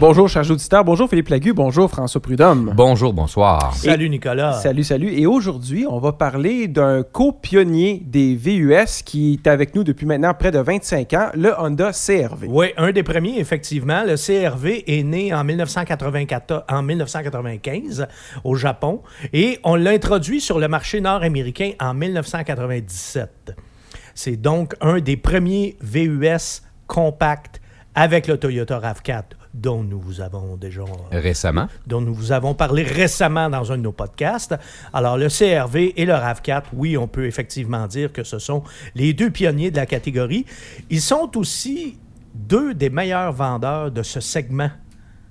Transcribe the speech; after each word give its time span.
Bonjour, 0.00 0.30
chers 0.30 0.50
auditeurs. 0.50 0.82
Bonjour, 0.82 1.10
Philippe 1.10 1.28
Lagu. 1.28 1.52
Bonjour, 1.52 1.90
François 1.90 2.22
Prudhomme. 2.22 2.72
Bonjour, 2.74 3.12
bonsoir. 3.12 3.74
Salut, 3.74 4.08
Nicolas. 4.08 4.54
Salut, 4.54 4.82
salut. 4.82 5.12
Et 5.12 5.26
aujourd'hui, 5.26 5.84
on 5.86 5.98
va 5.98 6.12
parler 6.12 6.68
d'un 6.68 7.02
co-pionnier 7.02 8.02
des 8.06 8.34
VUS 8.34 9.02
qui 9.04 9.34
est 9.34 9.46
avec 9.46 9.74
nous 9.74 9.84
depuis 9.84 10.06
maintenant 10.06 10.32
près 10.32 10.52
de 10.52 10.58
25 10.58 11.12
ans, 11.12 11.28
le 11.34 11.52
Honda 11.58 11.90
CRV. 11.92 12.46
Oui, 12.48 12.68
un 12.78 12.92
des 12.92 13.02
premiers, 13.02 13.38
effectivement. 13.40 14.02
Le 14.06 14.16
CRV 14.16 14.84
est 14.86 15.02
né 15.02 15.34
en, 15.34 15.44
1994, 15.44 16.62
en 16.66 16.82
1995 16.82 18.08
au 18.42 18.54
Japon 18.54 19.02
et 19.34 19.58
on 19.64 19.74
l'a 19.74 19.90
introduit 19.90 20.40
sur 20.40 20.58
le 20.58 20.68
marché 20.68 21.02
nord-américain 21.02 21.72
en 21.78 21.92
1997. 21.92 23.54
C'est 24.14 24.38
donc 24.38 24.72
un 24.80 25.00
des 25.00 25.18
premiers 25.18 25.76
VUS 25.82 26.62
compacts 26.86 27.60
avec 27.94 28.28
le 28.28 28.38
Toyota 28.38 28.80
RAV4 28.80 29.39
dont 29.54 29.82
nous 29.82 30.00
vous 30.00 30.20
avons 30.20 30.56
déjà 30.56 30.82
récemment 31.10 31.66
dont 31.86 32.00
nous 32.00 32.14
vous 32.14 32.32
avons 32.32 32.54
parlé 32.54 32.82
récemment 32.82 33.50
dans 33.50 33.72
un 33.72 33.78
de 33.78 33.82
nos 33.82 33.92
podcasts. 33.92 34.54
Alors 34.92 35.18
le 35.18 35.28
CRV 35.28 35.94
et 35.96 36.04
le 36.04 36.12
RAV4, 36.12 36.64
oui, 36.72 36.96
on 36.96 37.08
peut 37.08 37.26
effectivement 37.26 37.86
dire 37.86 38.12
que 38.12 38.22
ce 38.22 38.38
sont 38.38 38.62
les 38.94 39.12
deux 39.12 39.30
pionniers 39.30 39.70
de 39.70 39.76
la 39.76 39.86
catégorie. 39.86 40.46
Ils 40.88 41.00
sont 41.00 41.36
aussi 41.36 41.98
deux 42.34 42.74
des 42.74 42.90
meilleurs 42.90 43.32
vendeurs 43.32 43.90
de 43.90 44.02
ce 44.02 44.20
segment 44.20 44.70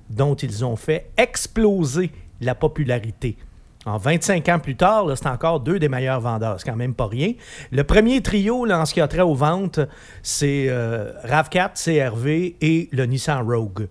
dont 0.09 0.35
ils 0.35 0.65
ont 0.65 0.75
fait 0.75 1.11
exploser 1.17 2.11
la 2.41 2.55
popularité. 2.55 3.38
En 3.85 3.97
25 3.97 4.49
ans 4.49 4.59
plus 4.59 4.75
tard, 4.75 5.05
c'est 5.16 5.27
encore 5.27 5.61
deux 5.61 5.79
des 5.79 5.88
meilleurs 5.88 6.19
vendeurs. 6.19 6.59
C'est 6.59 6.69
quand 6.69 6.75
même 6.75 6.94
pas 6.94 7.07
rien. 7.07 7.33
Le 7.72 7.83
premier 7.83 8.22
trio, 8.22 8.66
là, 8.66 8.79
en 8.79 8.85
ce 8.85 8.94
qui 8.94 8.99
a 8.99 9.07
trait 9.07 9.22
aux 9.22 9.35
ventes, 9.35 9.79
c'est 10.22 10.66
euh, 10.67 11.13
RAV4, 11.25 11.75
CRV 11.81 12.57
et 12.59 12.89
le 12.91 13.05
Nissan 13.05 13.41
Rogue. 13.47 13.88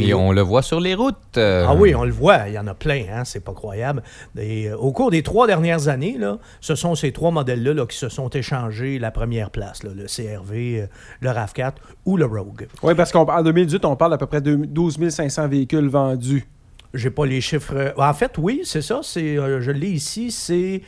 Et, 0.00 0.14
on 0.14 0.32
le 0.32 0.40
voit 0.40 0.62
sur 0.62 0.80
les 0.80 0.94
routes. 0.94 1.16
Euh. 1.36 1.66
Ah 1.68 1.74
oui, 1.74 1.94
on 1.94 2.04
le 2.04 2.12
voit. 2.12 2.48
Il 2.48 2.54
y 2.54 2.58
en 2.58 2.66
a 2.66 2.74
plein. 2.74 3.04
Hein? 3.12 3.24
C'est 3.24 3.44
pas 3.44 3.52
croyable. 3.52 4.02
Et, 4.38 4.68
euh, 4.68 4.76
au 4.76 4.92
cours 4.92 5.10
des 5.10 5.22
trois 5.22 5.46
dernières 5.46 5.88
années, 5.88 6.16
là, 6.18 6.38
ce 6.60 6.74
sont 6.74 6.94
ces 6.94 7.12
trois 7.12 7.30
modèles-là 7.30 7.86
qui 7.86 7.96
se 7.96 8.08
sont 8.08 8.28
échangés 8.30 8.98
la 8.98 9.10
première 9.10 9.50
place. 9.50 9.82
le 9.82 10.06
CRV, 10.06 10.88
le 11.20 11.28
RAV4 11.28 11.72
ou 12.06 12.16
le 12.16 12.26
Rogue. 12.26 12.68
Oui, 12.82 12.94
parce 12.94 13.12
qu'en 13.12 13.42
2018, 13.42 13.84
on 13.84 13.96
parle 13.96 14.12
d'à 14.12 14.18
peu 14.18 14.26
près 14.26 14.40
de 14.40 14.54
12 14.54 15.08
500 15.08 15.48
véhicules 15.48 15.88
vendus. 15.88 16.46
J'ai 16.94 17.10
pas 17.10 17.24
les 17.24 17.40
chiffres. 17.40 17.94
En 17.96 18.14
fait, 18.14 18.32
oui, 18.38 18.62
c'est 18.64 18.82
ça. 18.82 19.00
C'est, 19.02 19.38
euh, 19.38 19.60
je 19.60 19.70
l'ai 19.70 19.90
ici. 19.90 20.30
C'est. 20.30 20.82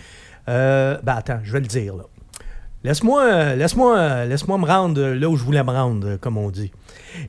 Euh, 0.48 0.98
ben 1.02 1.14
attends, 1.16 1.40
je 1.42 1.52
vais 1.52 1.60
le 1.60 1.66
dire. 1.66 1.96
Là. 1.96 2.04
Laisse-moi, 2.84 3.54
laisse-moi, 3.54 4.26
laisse-moi 4.26 4.58
me 4.58 4.66
rendre 4.66 5.00
là 5.00 5.28
où 5.30 5.36
je 5.36 5.42
voulais 5.42 5.64
me 5.64 5.70
rendre, 5.70 6.16
comme 6.16 6.36
on 6.36 6.50
dit. 6.50 6.70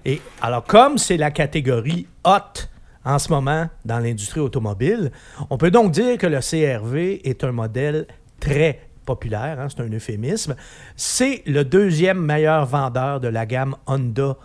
Et 0.04 0.22
alors, 0.42 0.66
comme 0.66 0.98
c'est 0.98 1.16
la 1.16 1.32
catégorie 1.32 2.08
hot 2.26 2.68
en 3.06 3.18
ce 3.20 3.30
moment 3.30 3.70
dans 3.86 4.00
l'industrie 4.00 4.42
automobile, 4.42 5.14
on 5.50 5.58
peut 5.58 5.72
donc 5.72 5.94
dire 5.94 6.18
que 6.18 6.28
le 6.28 6.42
CRV 6.42 7.22
est 7.24 7.46
un 7.46 7.54
modèle 7.54 8.06
très 8.42 8.82
populaire, 9.06 9.62
hein, 9.62 9.68
c'est 9.70 9.82
un 9.82 9.90
euphémisme. 9.90 10.58
C'est 10.98 11.42
le 11.46 11.64
deuxième 11.64 12.20
meilleur 12.20 12.66
vendeur 12.66 13.22
de 13.22 13.30
la 13.30 13.46
gamme 13.46 13.78
Honda 13.88 14.36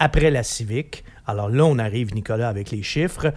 après 0.00 0.32
la 0.32 0.42
Civic. 0.42 1.04
Alors 1.28 1.48
là, 1.48 1.64
on 1.64 1.78
arrive, 1.78 2.12
Nicolas, 2.12 2.48
avec 2.48 2.72
les 2.72 2.82
chiffres. 2.82 3.32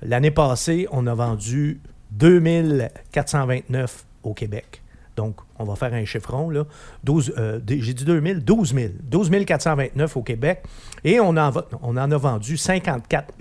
L'année 0.00 0.30
passée, 0.30 0.88
on 0.92 1.06
a 1.06 1.14
vendu 1.14 1.82
2429 2.12 4.06
au 4.22 4.32
Québec. 4.32 4.79
Donc, 5.20 5.36
on 5.58 5.64
va 5.64 5.76
faire 5.76 5.92
un 5.92 6.06
chiffron, 6.06 6.48
là. 6.48 6.64
12, 7.04 7.34
euh, 7.36 7.60
j'ai 7.68 7.92
dit 7.92 8.06
2000, 8.06 8.42
12 8.42 8.74
000. 8.74 8.88
12 9.02 9.30
429 9.44 10.16
au 10.16 10.22
Québec. 10.22 10.62
Et 11.04 11.20
on 11.20 11.36
en, 11.36 11.50
a 11.96 12.16
vendu 12.16 12.56
54 12.56 13.34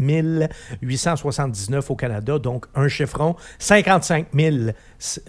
879 0.82 1.90
au 1.90 1.96
Canada. 1.96 2.38
Donc, 2.38 2.66
un 2.76 2.90
chiffron, 2.90 3.38
55 3.60 4.28
000 4.34 4.56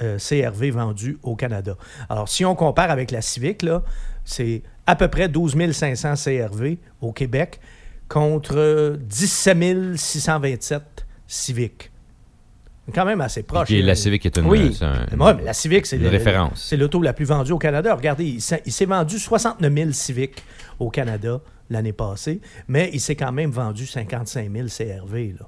euh, 0.02 0.18
CRV 0.18 0.72
vendus 0.72 1.18
au 1.22 1.36
Canada. 1.36 1.76
Alors, 2.08 2.28
si 2.28 2.44
on 2.44 2.56
compare 2.56 2.90
avec 2.90 3.12
la 3.12 3.22
Civic, 3.22 3.62
là, 3.62 3.84
c'est 4.24 4.64
à 4.88 4.96
peu 4.96 5.06
près 5.06 5.28
12 5.28 5.54
500 5.70 6.14
CRV 6.16 6.78
au 7.00 7.12
Québec 7.12 7.60
contre 8.08 8.98
17 8.98 9.96
627 9.96 11.06
Civic. 11.28 11.92
Quand 12.94 13.04
même 13.04 13.20
assez 13.20 13.42
proche. 13.42 13.70
Et 13.70 13.82
la 13.82 13.94
Civic 13.94 14.26
est 14.26 14.36
une, 14.36 14.46
oui. 14.46 14.76
mais 15.16 15.44
la 15.44 15.52
Civic, 15.52 15.86
c'est 15.86 15.96
une 15.96 16.06
référence. 16.06 16.66
C'est 16.68 16.76
l'auto 16.76 17.00
la 17.02 17.12
plus 17.12 17.24
vendue 17.24 17.52
au 17.52 17.58
Canada. 17.58 17.94
Regardez, 17.94 18.24
il 18.24 18.40
s'est 18.40 18.84
vendu 18.86 19.18
69 19.18 19.72
000 19.72 19.92
Civic 19.92 20.42
au 20.78 20.90
Canada 20.90 21.40
l'année 21.70 21.92
passée, 21.92 22.40
mais 22.68 22.90
il 22.92 23.00
s'est 23.00 23.14
quand 23.14 23.32
même 23.32 23.50
vendu 23.50 23.86
55 23.86 24.50
000 24.52 24.66
CRV. 24.66 25.34
Là. 25.38 25.46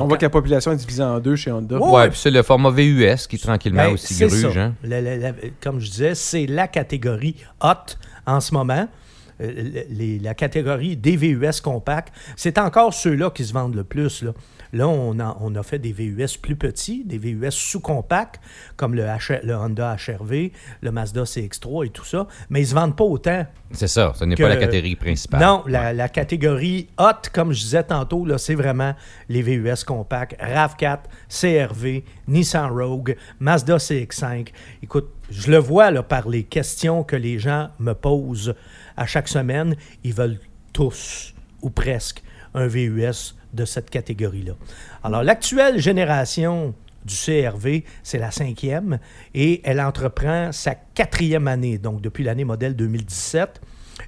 On 0.00 0.06
voit 0.06 0.16
que 0.16 0.24
la 0.24 0.30
population 0.30 0.72
est 0.72 0.76
divisée 0.76 1.04
en 1.04 1.20
deux 1.20 1.36
chez 1.36 1.52
Honda. 1.52 1.78
Oui, 1.78 1.90
ouais, 1.90 2.08
puis 2.10 2.18
c'est 2.18 2.30
le 2.30 2.42
format 2.42 2.70
VUS 2.70 3.28
qui 3.28 3.38
tranquillement 3.38 3.84
ben, 3.84 3.92
aussi 3.92 4.18
gruge. 4.18 4.58
Hein? 4.58 4.74
comme 5.60 5.78
je 5.78 5.88
disais, 5.88 6.14
c'est 6.14 6.46
la 6.46 6.66
catégorie 6.66 7.36
hot 7.62 7.94
en 8.26 8.40
ce 8.40 8.52
moment. 8.52 8.88
Euh, 9.44 10.18
la 10.22 10.34
catégorie 10.34 10.96
des 10.96 11.16
VUS 11.16 11.60
compacts, 11.62 12.12
c'est 12.36 12.58
encore 12.58 12.94
ceux-là 12.94 13.30
qui 13.30 13.44
se 13.44 13.52
vendent 13.52 13.74
le 13.74 13.84
plus. 13.84 14.22
Là. 14.22 14.32
Là, 14.74 14.88
on 14.88 15.54
a, 15.54 15.62
fait 15.62 15.78
des 15.78 15.92
VUS 15.92 16.36
plus 16.42 16.56
petits, 16.56 17.04
des 17.04 17.16
VUS 17.16 17.52
sous-compacts, 17.52 18.40
comme 18.76 18.96
le, 18.96 19.06
Honda 19.54 19.96
HRV, 19.96 20.50
le 20.80 20.90
Mazda 20.90 21.22
CX3 21.22 21.86
et 21.86 21.90
tout 21.90 22.04
ça, 22.04 22.26
mais 22.50 22.58
ils 22.60 22.64
ne 22.64 22.68
se 22.68 22.74
vendent 22.74 22.96
pas 22.96 23.04
autant. 23.04 23.46
C'est 23.70 23.86
ça, 23.86 24.12
ce 24.16 24.24
n'est 24.24 24.34
pas 24.34 24.48
la 24.48 24.56
catégorie 24.56 24.96
principale. 24.96 25.40
Non, 25.40 25.62
la, 25.68 26.08
catégorie 26.08 26.88
hot, 26.98 27.28
comme 27.32 27.52
je 27.52 27.60
disais 27.60 27.84
tantôt, 27.84 28.26
c'est 28.36 28.56
vraiment 28.56 28.94
les 29.28 29.42
VUS 29.42 29.84
compacts, 29.86 30.36
RAV4, 30.40 31.02
CRV, 31.28 32.02
Nissan 32.26 32.68
Rogue, 32.68 33.16
Mazda 33.38 33.76
CX5. 33.76 34.48
Écoute, 34.82 35.08
je 35.30 35.52
le 35.52 35.58
vois 35.58 35.92
là, 35.92 36.02
par 36.02 36.28
les 36.28 36.42
questions 36.42 37.04
que 37.04 37.14
les 37.14 37.38
gens 37.38 37.68
me 37.78 37.92
posent 37.92 38.54
à 38.96 39.06
chaque 39.06 39.28
semaine. 39.28 39.76
Ils 40.02 40.14
veulent 40.14 40.38
tous, 40.72 41.34
ou 41.62 41.70
presque, 41.70 42.22
un 42.54 42.66
VUS 42.66 43.34
de 43.52 43.64
cette 43.64 43.90
catégorie-là. 43.90 44.54
Alors, 45.02 45.22
l'actuelle 45.22 45.78
génération 45.78 46.74
du 47.04 47.14
CRV, 47.14 47.84
c'est 48.02 48.18
la 48.18 48.30
cinquième, 48.30 48.98
et 49.34 49.60
elle 49.64 49.80
entreprend 49.80 50.52
sa 50.52 50.74
quatrième 50.74 51.48
année, 51.48 51.78
donc 51.78 52.00
depuis 52.00 52.24
l'année 52.24 52.44
modèle 52.44 52.74
2017. 52.74 53.60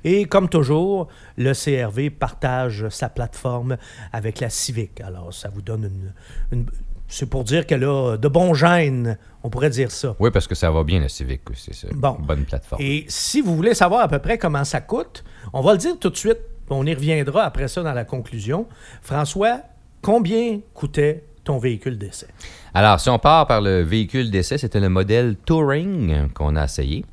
Et 0.04 0.25
comme 0.25 0.48
toujours, 0.48 1.08
le 1.36 1.52
CRV 1.52 2.10
partage 2.10 2.88
sa 2.88 3.08
plateforme 3.08 3.76
avec 4.12 4.41
la 4.41 4.50
Civic. 4.50 5.00
Alors, 5.00 5.32
ça 5.32 5.48
vous 5.48 5.62
donne 5.62 6.12
une... 6.52 6.66
c'est 7.09 7.27
pour 7.27 7.44
dire 7.44 7.67
qu'elle 7.67 7.84
a 7.84 8.17
de 8.17 8.28
bons 8.28 8.55
gènes, 8.55 9.19
on 9.43 9.50
pourrait 9.50 9.71
dire 9.71 9.91
ça. 9.91 10.17
Oui, 10.19 10.31
parce 10.31 10.47
que 10.47 10.55
ça 10.55 10.71
va 10.71 10.83
bien, 10.84 11.00
la 11.00 11.09
Civic 11.09 11.49
aussi. 11.50 11.71
C'est 11.72 11.94
bon. 11.94 12.17
une 12.19 12.27
bonne 12.27 12.44
plateforme. 12.44 12.83
Et 12.83 13.05
si 13.09 13.41
vous 13.41 13.55
voulez 13.55 13.75
savoir 13.75 14.03
à 14.03 14.09
peu 14.09 14.19
près 14.19 14.39
comment 14.39 14.65
ça 14.65 14.81
coûte, 14.81 15.25
on 15.53 15.61
va 15.61 15.72
le 15.72 15.78
dire 15.78 15.99
tout 15.99 16.11
de 16.11 16.17
suite 16.17 16.39
on 16.71 16.87
y 16.87 16.94
reviendra 16.94 17.44
après 17.44 17.69
ça 17.69 17.83
dans 17.83 17.93
la 17.93 18.05
conclusion. 18.05 18.67
François, 19.03 19.61
combien 20.03 20.61
coûtait 20.75 21.25
ton 21.44 21.59
véhicule 21.59 21.99
d'essai? 21.99 22.27
Alors, 22.75 23.00
si 23.00 23.09
on 23.09 23.19
part 23.19 23.47
par 23.47 23.61
le 23.61 23.83
véhicule 23.83 24.31
d'essai, 24.31 24.59
c'était 24.59 24.81
le 24.81 24.88
modèle 24.88 25.37
Touring 25.37 26.28
qu'on 26.33 26.56
a 26.56 26.65
essayé, 26.65 27.05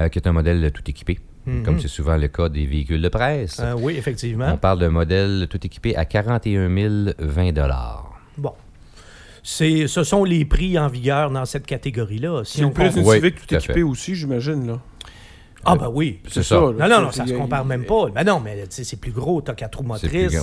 euh, 0.00 0.08
qui 0.08 0.18
est 0.18 0.26
un 0.26 0.32
modèle 0.32 0.70
tout 0.72 0.82
équipé. 0.88 1.18
Mhm. 1.46 1.62
Comme 1.62 1.80
c'est 1.80 1.88
souvent 1.88 2.16
le 2.16 2.26
cas 2.26 2.48
des 2.48 2.66
véhicules 2.66 3.00
de 3.00 3.08
presse. 3.08 3.60
Euh, 3.60 3.74
oui, 3.78 3.96
effectivement. 3.96 4.50
On 4.52 4.56
parle 4.56 4.80
d'un 4.80 4.90
modèle 4.90 5.46
tout 5.48 5.64
équipé 5.64 5.96
à 5.96 6.04
41 6.04 6.68
020 7.18 7.52
Bon. 8.36 8.52
Ce 9.46 10.02
sont 10.04 10.24
les 10.24 10.44
prix 10.44 10.78
en 10.78 10.88
vigueur 10.88 11.30
dans 11.30 11.44
cette 11.44 11.66
catégorie-là. 11.66 12.42
Si 12.44 12.64
on 12.64 12.70
plus 12.70 12.96
une 12.96 13.04
Civic 13.04 13.46
tout 13.46 13.54
équipé 13.54 13.82
aussi, 13.82 14.14
j'imagine. 14.14 14.66
là. 14.66 14.80
Ah, 15.68 15.74
ben 15.74 15.90
oui. 15.92 16.20
C'est 16.28 16.44
ça. 16.44 16.60
Non, 16.60 16.72
non, 16.72 17.00
non, 17.02 17.10
ça 17.10 17.26
se 17.26 17.32
compare 17.32 17.64
même 17.64 17.84
pas. 17.84 18.06
Ben 18.10 18.24
non, 18.24 18.40
mais 18.40 18.64
c'est 18.68 19.00
plus 19.00 19.10
gros, 19.10 19.40
t'as 19.40 19.54
quatre 19.54 19.78
roues 19.78 19.84
motrices. 19.84 20.38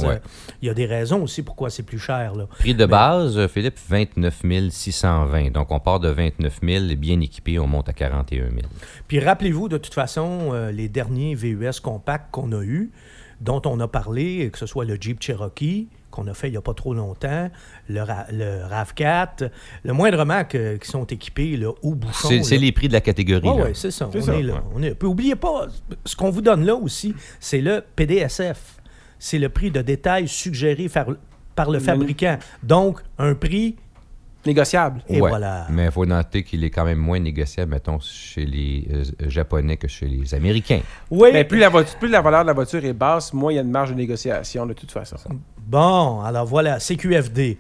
Il 0.62 0.68
y 0.68 0.70
a 0.70 0.74
des 0.74 0.86
raisons 0.86 1.24
aussi 1.24 1.44
pourquoi 1.44 1.70
c'est 1.70 1.84
plus 1.84 2.00
cher. 2.00 2.36
Là. 2.36 2.48
Prix 2.60 2.76
de 2.76 2.86
base, 2.86 3.48
Philippe, 3.48 3.80
29 3.88 4.42
620. 4.70 5.52
Donc, 5.52 5.72
on 5.72 5.80
part 5.80 6.00
de 6.00 6.10
29 6.10 6.60
000, 6.62 6.86
bien 6.98 7.22
équipé, 7.22 7.58
on 7.60 7.68
monte 7.68 7.88
à 7.90 7.94
41 7.94 8.50
000. 8.50 8.62
Puis, 9.08 9.20
rappelez-vous, 9.20 9.70
de 9.70 9.78
toute 9.78 9.94
façon, 9.94 10.50
euh, 10.52 10.72
les 10.72 10.90
derniers 10.90 11.36
VUS 11.36 11.80
compacts 11.82 12.32
qu'on 12.32 12.52
a 12.52 12.62
eus, 12.62 12.92
dont 13.40 13.62
on 13.66 13.80
a 13.80 13.88
parlé, 13.88 14.50
que 14.52 14.58
ce 14.58 14.66
soit 14.66 14.86
le 14.86 14.98
Jeep 15.00 15.22
Cherokee, 15.22 15.88
qu'on 16.14 16.28
a 16.28 16.34
fait 16.34 16.48
il 16.48 16.52
n'y 16.52 16.58
a 16.58 16.62
pas 16.62 16.76
trop 16.76 16.94
longtemps, 16.94 17.50
le, 17.90 18.00
RAV4, 18.00 19.50
le 19.84 19.94
moindrement 19.94 20.44
qui 20.44 20.88
sont 20.88 21.06
équipés 21.06 21.58
là, 21.58 21.72
au 21.82 21.96
bouchon. 21.96 22.30
C'est 22.44 22.58
les 22.58 22.72
prix 22.72 22.88
de 22.88 22.94
la 22.94 23.02
catégorie. 23.02 23.50
Oui, 23.50 23.72
c'est 23.74 23.92
ça. 23.92 24.10
On 24.14 24.32
est 24.32 24.44
là. 24.44 24.64
On 24.76 24.84
est... 24.84 24.94
Puis 24.94 25.08
oubliez 25.08 25.36
pas, 25.36 25.68
ce 26.06 26.16
qu'on 26.16 26.30
vous 26.30 26.42
donne 26.42 26.66
là 26.66 26.76
aussi, 26.76 27.16
c'est 27.40 27.62
le 27.62 27.84
PDSF. 27.96 28.80
C'est 29.18 29.40
le 29.40 29.50
prix 29.50 29.72
de 29.72 29.82
détail 29.82 30.28
suggéré 30.28 30.88
par, 31.56 31.72
le 31.72 31.80
fabricant. 31.80 32.38
Donc, 32.62 33.00
un 33.18 33.34
prix 33.34 33.76
Négociable. 34.46 35.02
Et 35.08 35.22
Ouais, 35.22 35.30
voilà. 35.30 35.68
Mais 35.70 35.86
il 35.86 35.92
faut 35.92 36.06
noter 36.06 36.44
qu'il 36.44 36.64
est 36.66 36.70
quand 36.70 36.84
même 36.84 37.00
moins 37.00 37.20
négociable, 37.20 37.72
mettons, 37.72 38.00
chez 38.02 38.46
les 38.46 38.86
euh, 38.92 39.30
Japonais 39.30 39.78
que 39.78 39.88
chez 39.88 40.06
les 40.06 40.34
Américains. 40.34 40.82
Oui. 41.10 41.30
Mais 41.32 41.46
plus 41.46 41.60
la, 41.60 41.72
plus 41.72 42.10
la 42.10 42.22
valeur 42.22 42.42
de 42.42 42.48
la 42.48 42.54
voiture 42.54 42.84
est 42.84 42.92
basse, 42.92 43.32
moins 43.32 43.54
il 43.54 43.56
y 43.56 43.60
a 43.60 43.62
une 43.62 43.72
marge 43.72 43.92
de 43.92 43.96
négociation 43.96 44.66
de 44.66 44.74
toute 44.74 44.92
façon. 44.92 45.16
Bon, 45.66 46.20
alors 46.20 46.46
voilà, 46.46 46.80
CQFD. 46.80 47.58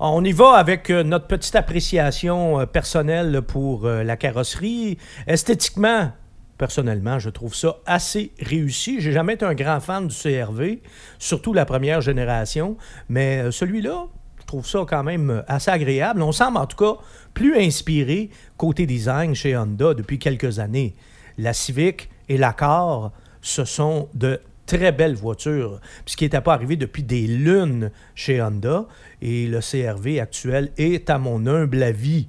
On 0.00 0.24
y 0.24 0.32
va 0.32 0.54
avec 0.54 0.90
euh, 0.90 1.04
notre 1.04 1.28
petite 1.28 1.54
appréciation 1.54 2.60
euh, 2.60 2.66
personnelle 2.66 3.40
pour 3.40 3.86
euh, 3.86 4.02
la 4.02 4.16
carrosserie. 4.16 4.98
Esthétiquement, 5.28 6.10
personnellement, 6.58 7.20
je 7.20 7.30
trouve 7.30 7.54
ça 7.54 7.76
assez 7.86 8.32
réussi. 8.40 9.00
J'ai 9.00 9.12
jamais 9.12 9.34
été 9.34 9.44
un 9.44 9.54
grand 9.54 9.78
fan 9.78 10.08
du 10.08 10.14
CRV, 10.14 10.80
surtout 11.20 11.52
la 11.52 11.64
première 11.64 12.00
génération, 12.00 12.76
mais 13.08 13.50
celui-là, 13.52 14.06
je 14.40 14.44
trouve 14.46 14.66
ça 14.66 14.84
quand 14.86 15.04
même 15.04 15.44
assez 15.46 15.70
agréable. 15.70 16.22
On 16.22 16.32
semble 16.32 16.58
en 16.58 16.66
tout 16.66 16.76
cas 16.76 17.00
plus 17.32 17.56
inspiré 17.56 18.30
côté 18.56 18.86
design 18.86 19.36
chez 19.36 19.56
Honda 19.56 19.94
depuis 19.94 20.18
quelques 20.18 20.58
années. 20.58 20.94
La 21.38 21.52
Civic 21.52 22.10
et 22.28 22.38
l'Accord, 22.38 23.12
ce 23.40 23.64
sont 23.64 24.08
de 24.14 24.40
très 24.66 24.92
belles 24.92 25.14
voitures, 25.14 25.80
puis 26.04 26.12
ce 26.12 26.16
qui 26.16 26.24
n'était 26.24 26.40
pas 26.40 26.54
arrivé 26.54 26.76
depuis 26.76 27.02
des 27.02 27.26
lunes 27.26 27.90
chez 28.14 28.42
Honda. 28.42 28.86
Et 29.22 29.46
le 29.46 29.60
CRV 29.60 30.20
actuel 30.20 30.70
est, 30.76 31.08
à 31.08 31.18
mon 31.18 31.46
humble 31.46 31.82
avis, 31.82 32.26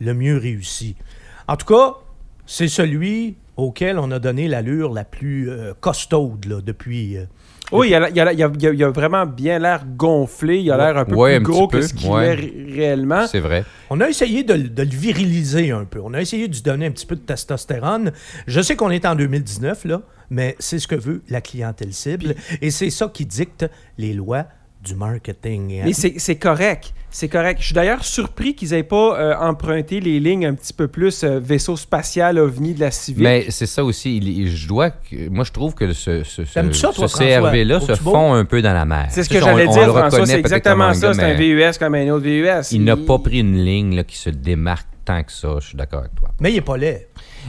le 0.00 0.14
mieux 0.14 0.36
réussi. 0.36 0.94
En 1.48 1.56
tout 1.56 1.66
cas, 1.66 1.94
c'est 2.46 2.68
celui 2.68 3.36
auquel 3.56 3.98
on 3.98 4.10
a 4.12 4.18
donné 4.20 4.46
l'allure 4.46 4.92
la 4.92 5.04
plus 5.04 5.50
euh, 5.50 5.72
costaude 5.80 6.44
là, 6.44 6.60
depuis. 6.64 7.16
euh, 7.16 7.24
Oui, 7.72 7.88
il 7.88 7.94
a, 7.96 8.08
il 8.08 8.20
a- 8.20 8.32
il 8.32 8.42
a- 8.42 8.50
il 8.58 8.66
a- 8.66 8.72
il 8.72 8.84
a 8.84 8.90
vraiment 8.90 9.26
bien 9.26 9.58
l'air 9.58 9.84
gonflé. 9.96 10.60
Il 10.60 10.70
a 10.70 10.76
l'air 10.76 10.96
un 10.96 11.04
peu 11.04 11.14
Ouais, 11.16 11.40
plus 11.40 11.52
un 11.52 11.56
gros 11.56 11.68
que 11.68 11.82
ce 11.82 11.92
qu'il 11.92 12.08
ouais. 12.08 12.26
est 12.28 12.34
ré- 12.34 12.66
réellement. 12.74 13.26
C'est 13.26 13.40
vrai. 13.40 13.64
On 13.90 14.00
a 14.00 14.08
essayé 14.08 14.42
de 14.44 14.54
le 14.54 14.84
viriliser 14.88 15.70
un 15.72 15.84
peu. 15.84 16.00
On 16.02 16.14
a 16.14 16.20
essayé 16.20 16.48
de 16.48 16.54
lui 16.54 16.62
donner 16.62 16.86
un 16.86 16.90
petit 16.92 17.04
peu 17.06 17.16
de 17.16 17.20
testostérone. 17.20 18.12
Je 18.46 18.60
sais 18.60 18.76
qu'on 18.76 18.90
est 18.90 19.04
en 19.04 19.14
2019, 19.16 19.84
là, 19.84 20.00
mais 20.30 20.56
c'est 20.58 20.78
ce 20.78 20.86
que 20.88 20.94
veut 20.96 21.22
la 21.28 21.40
clientèle 21.40 21.92
cible. 21.92 22.34
Et 22.60 22.70
c'est 22.70 22.90
ça 22.90 23.08
qui 23.12 23.24
dicte 23.26 23.66
les 23.96 24.12
lois 24.12 24.46
du 24.84 24.94
marketing. 24.94 25.80
Mais 25.84 25.92
c'est 25.92 26.14
c'est 26.18 26.36
correct. 26.36 26.94
C'est 27.10 27.28
correct. 27.28 27.58
Je 27.60 27.66
suis 27.66 27.74
d'ailleurs 27.74 28.04
surpris 28.04 28.54
qu'ils 28.54 28.74
aient 28.74 28.82
pas 28.82 29.18
euh, 29.18 29.34
emprunté 29.40 29.98
les 29.98 30.20
lignes 30.20 30.44
un 30.46 30.54
petit 30.54 30.72
peu 30.74 30.88
plus 30.88 31.24
euh, 31.24 31.40
vaisseau 31.40 31.74
spatial 31.76 32.38
ovni 32.38 32.74
de 32.74 32.80
la 32.80 32.90
Civic. 32.90 33.22
Mais 33.24 33.46
c'est 33.48 33.66
ça 33.66 33.82
aussi. 33.82 34.18
il- 34.18 34.48
je 34.54 34.68
dois. 34.68 34.90
moi, 35.30 35.44
je 35.44 35.52
trouve 35.52 35.74
que 35.74 35.92
ce, 35.94 36.22
ce, 36.22 36.44
ce, 36.44 36.52
T'aimes-tu 36.54 36.78
ça, 36.78 36.90
toi, 36.94 37.08
ce? 37.08 37.16
CRV-là 37.16 37.80
se 37.80 37.94
fond 37.94 38.34
un 38.34 38.44
peu 38.44 38.60
dans 38.62 38.74
la 38.74 38.84
mer. 38.84 39.06
c'est 39.10 39.24
ce 39.24 39.28
que 39.30 39.40
j'allais 39.40 39.66
dire, 39.68 39.86
le 39.86 39.92
François. 39.92 40.04
reconnaît 40.04 40.26
C'est 40.26 40.38
exactement 40.38 40.92
ça. 40.94 41.14
C'est 41.14 41.22
un 41.22 41.34
VUS 41.34 41.78
comme 41.78 41.94
un 41.94 42.08
autre 42.10 42.24
VUS. 42.26 42.68
Il 42.72 42.84
n'a 42.84 42.96
pas 42.96 43.18
pris 43.18 43.40
une 43.40 43.56
ligne 43.64 43.96
là, 43.96 44.04
qui 44.04 44.16
se 44.18 44.30
démarque 44.30 44.86
tant 45.06 45.22
que 45.22 45.32
ça. 45.32 45.56
Je 45.60 45.68
suis 45.68 45.76
d'accord 45.78 46.00
avec 46.00 46.14
toi. 46.14 46.28
Mais 46.40 46.50
il 46.52 46.56
n'est 46.56 46.60
pas 46.60 46.76
laid. 46.76 47.07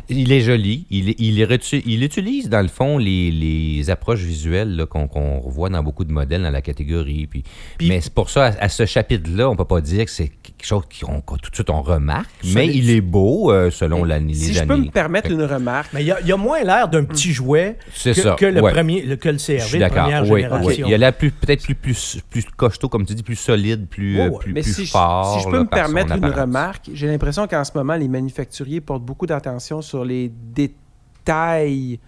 Il 0.10 0.32
est 0.32 0.42
joli. 0.42 0.86
Il, 0.90 1.14
il, 1.20 2.04
utilise, 2.04 2.50
dans 2.50 2.62
le 2.62 2.68
fond, 2.68 2.98
les, 2.98 3.32
les 3.32 3.90
approches 3.90 4.22
visuelles 4.22 4.76
là, 4.76 4.86
qu'on 4.86 5.08
qu'on 5.08 5.40
revoit 5.40 5.70
dans 5.70 5.84
beaucoup 5.84 6.04
de 6.06 6.12
modèles 6.12 6.44
dans 6.44 6.50
la 6.50 6.62
catégorie. 6.62 7.28
Puis, 7.28 7.44
Puis- 7.78 7.88
mais 7.90 8.02
c'est 8.02 8.14
pour 8.14 8.30
ça, 8.30 8.46
à, 8.46 8.66
à 8.66 8.70
ce 8.70 8.86
chapitre-là, 8.86 9.50
on 9.50 9.56
peut 9.56 9.66
pas 9.66 9.82
dire 9.82 10.06
que 10.06 10.12
c'est 10.12 10.30
quelque 10.30 10.66
chose 10.66 10.84
qu'on 11.02 11.22
tout 11.22 11.50
de 11.50 11.56
suite 11.56 11.70
on 11.70 11.82
remarque. 11.82 12.30
Mais 12.54 12.68
il 12.68 12.90
est 12.90 13.02
beau 13.02 13.52
euh, 13.52 13.72
selon 13.72 14.04
la, 14.04 14.20
les 14.20 14.34
Si 14.34 14.54
je 14.54 14.60
années. 14.60 14.68
peux 14.68 14.78
me 14.78 14.90
permettre 14.92 15.32
une 15.32 15.44
remarque, 15.44 15.90
Mais 15.94 16.02
il 16.04 16.08
y 16.08 16.12
a, 16.12 16.22
y 16.22 16.34
moins 16.34 16.64
l'air 16.64 16.88
d'un 16.90 17.04
petit 17.06 17.32
jouet 17.32 17.78
C'est 17.94 18.14
que, 18.14 18.22
ça, 18.22 18.36
que 18.38 18.46
le 18.46 18.62
ouais. 18.62 18.72
premier, 18.74 19.02
le, 19.04 19.16
que 19.16 19.30
le 19.30 19.38
Je 19.38 19.58
CRV 19.58 19.74
de 19.74 19.80
d'accord. 19.80 20.04
première 20.04 20.22
Oui, 20.30 20.42
génération. 20.42 20.70
oui. 20.70 20.84
Il 20.88 20.94
a 20.94 20.98
l'air 20.98 21.14
plus- 21.14 21.32
peut-être 21.32 21.64
plus, 21.64 21.76
plus, 21.76 22.20
plus 22.30 22.44
costaud, 22.44 22.90
comme 22.90 23.06
tu 23.06 23.16
dis, 23.16 23.24
plus 23.24 23.36
solide, 23.36 23.88
plus, 23.88 24.20
euh, 24.20 24.30
ouais. 24.30 24.38
plus, 24.40 24.54
mais 24.54 24.62
plus 24.62 24.74
si, 24.74 24.86
je- 24.86 24.92
fort. 24.92 25.36
si 25.38 25.44
je 25.44 25.50
peux 25.50 25.58
là, 25.58 25.64
me 25.64 25.70
permettre 25.70 26.08
une 26.16 26.24
apparence. 26.24 26.40
remarque, 26.42 26.90
j'ai 26.94 27.08
l'impression 27.08 27.48
qu'en 27.48 27.64
ce 27.64 27.72
moment, 27.76 27.96
les 27.96 28.08
manufacturiers 28.08 28.82
portent 28.82 29.04
beaucoup 29.04 29.26
d'attention 29.26 29.82
sur 29.90 30.06
les 30.06 30.32
détails 30.56 32.00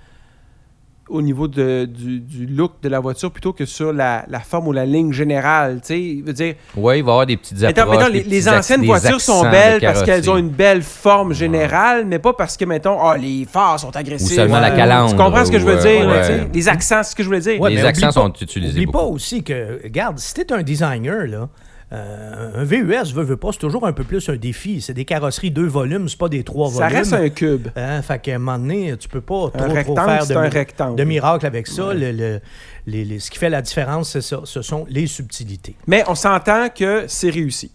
au 1.10 1.22
niveau 1.22 1.50
de- 1.50 1.83
du, 1.86 2.22
du 2.22 2.45
look 2.45 2.75
de 2.81 2.88
la 2.88 3.01
voiture 3.01 3.31
plutôt 3.31 3.51
que 3.51 3.66
sur 3.66 3.92
la, 3.92 4.24
la 4.30 4.39
forme 4.39 4.69
ou 4.69 4.72
la 4.72 4.86
ligne 4.86 5.12
générale. 5.12 5.81
Tu 5.86 6.24
sais, 6.25 6.31
dire, 6.33 6.56
Oui, 6.78 7.00
il 7.00 7.04
va 7.04 7.10
y 7.10 7.12
avoir 7.12 7.25
des 7.25 7.36
petites 7.36 7.62
approches. 7.63 7.89
mettons, 7.98 8.10
des 8.13 8.24
les, 8.24 8.39
petits 8.39 8.50
anciennes 8.50 8.86
voitures 8.86 9.19
sont 9.19 9.42
belles 9.50 9.81
parce 9.81 10.04
qu'elles 10.04 10.30
ont 10.30 10.38
une 10.38 10.48
belle 10.50 10.81
forme 10.81 11.33
générale, 11.33 12.06
mais 12.06 12.18
pas 12.19 12.31
parce 12.31 12.56
que, 12.56 12.63
mettons, 12.63 12.98
ah, 13.01 13.18
les 13.18 13.44
phares 13.44 13.78
sont 13.81 13.94
agressifs. 13.94 14.31
Ou 14.31 14.36
seulement 14.36 14.62
la 14.62 14.72
calandre, 14.72 15.12
Tu 15.12 15.18
comprends 15.18 15.44
ce 15.44 15.51
que 15.51 15.60
je 15.60 15.66
veux 15.66 15.80
dire? 15.81 16.07
là, 16.07 16.13
ouais. 16.13 16.22
tu 16.22 16.28
sais? 16.44 16.50
Les 16.54 16.69
accents, 16.69 17.04
c'est 17.04 17.12
ce 17.12 17.16
que 17.16 17.24
je 17.24 17.28
voulais 17.28 17.42
dire. 17.42 17.60
Ouais, 17.60 17.72
Les 17.72 17.83
accents 17.83 18.06
pas- 18.07 18.12
sont 18.13 18.33
utilisés 18.39 18.80
Oublie 18.80 18.88
pas 18.92 19.04
aussi 19.04 19.44
que, 19.44 19.81
regarde, 19.83 20.18
si 20.18 20.33
t'es 20.33 20.50
un 20.54 20.63
designer, 20.63 21.28
là, 21.28 21.50
euh, 21.93 22.61
un 22.61 22.63
VUS, 22.63 23.13
veut, 23.13 23.23
veut 23.23 23.38
pas, 23.38 23.51
c'est 23.51 23.59
toujours 23.59 23.85
un 23.85 23.91
peu 23.93 24.03
plus 24.03 24.29
un 24.29 24.35
défi. 24.38 24.79
C'est 24.81 24.93
des 24.93 25.03
carrosseries 25.05 25.51
deux 25.51 25.67
volumes, 25.67 26.07
c'est 26.07 26.17
pas 26.17 26.29
des 26.29 26.43
trois 26.43 26.69
Ça 26.69 26.83
volumes. 26.85 26.97
reste 26.97 27.13
un 27.13 27.29
cube. 27.29 27.67
Hein, 27.75 28.01
fait 28.01 28.19
qu'à 28.19 28.35
un 28.35 28.38
moment 28.38 28.57
donné, 28.57 28.95
tu 28.97 29.09
peux 29.09 29.19
pas 29.21 29.49
trop, 29.49 29.51
Un 29.55 29.67
trop 29.67 29.73
rectangle, 29.95 30.09
faire 30.09 30.27
de, 30.27 30.35
un 30.35 30.49
rectangle. 30.49 30.95
de 30.97 31.03
miracle 31.03 31.45
avec 31.45 31.67
ça. 31.67 31.93
Le- 31.93 32.11
le- 32.11 32.39
les- 32.88 33.03
les- 33.05 33.19
ce 33.19 33.29
qui 33.29 33.38
fait 33.38 33.49
la 33.49 33.61
différence, 33.61 34.11
c'est 34.11 34.21
ça. 34.21 34.39
Ce 34.45 34.61
sont 34.61 34.85
les 34.89 35.05
subtilités. 35.07 35.75
Mais 35.88 36.03
on 36.07 36.15
s'entend 36.15 36.69
que 36.69 37.03
c'est 37.07 37.29
réussi. 37.29 37.71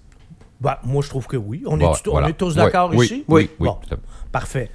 Bah, 0.60 0.80
moi, 0.84 1.02
je 1.02 1.10
trouve 1.10 1.26
que 1.26 1.36
oui. 1.36 1.62
On, 1.66 1.76
Bon, 1.76 1.92
est, 1.92 2.08
voilà. 2.08 2.30
est 2.30 2.32
tous 2.32 2.48
Oui, 2.48 2.54
d'accord 2.56 2.90
oui, 2.94 3.04
ici? 3.04 3.24
Oui, 3.28 3.50
oui. 3.58 3.66
Bon, 3.68 3.78
fait. 3.88 3.96
parfait. 4.32 4.70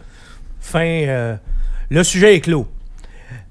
Fin. 0.59 0.79
euh, 1.07 1.35
le 1.89 2.03
sujet 2.03 2.35
est 2.35 2.41
clos. 2.41 2.67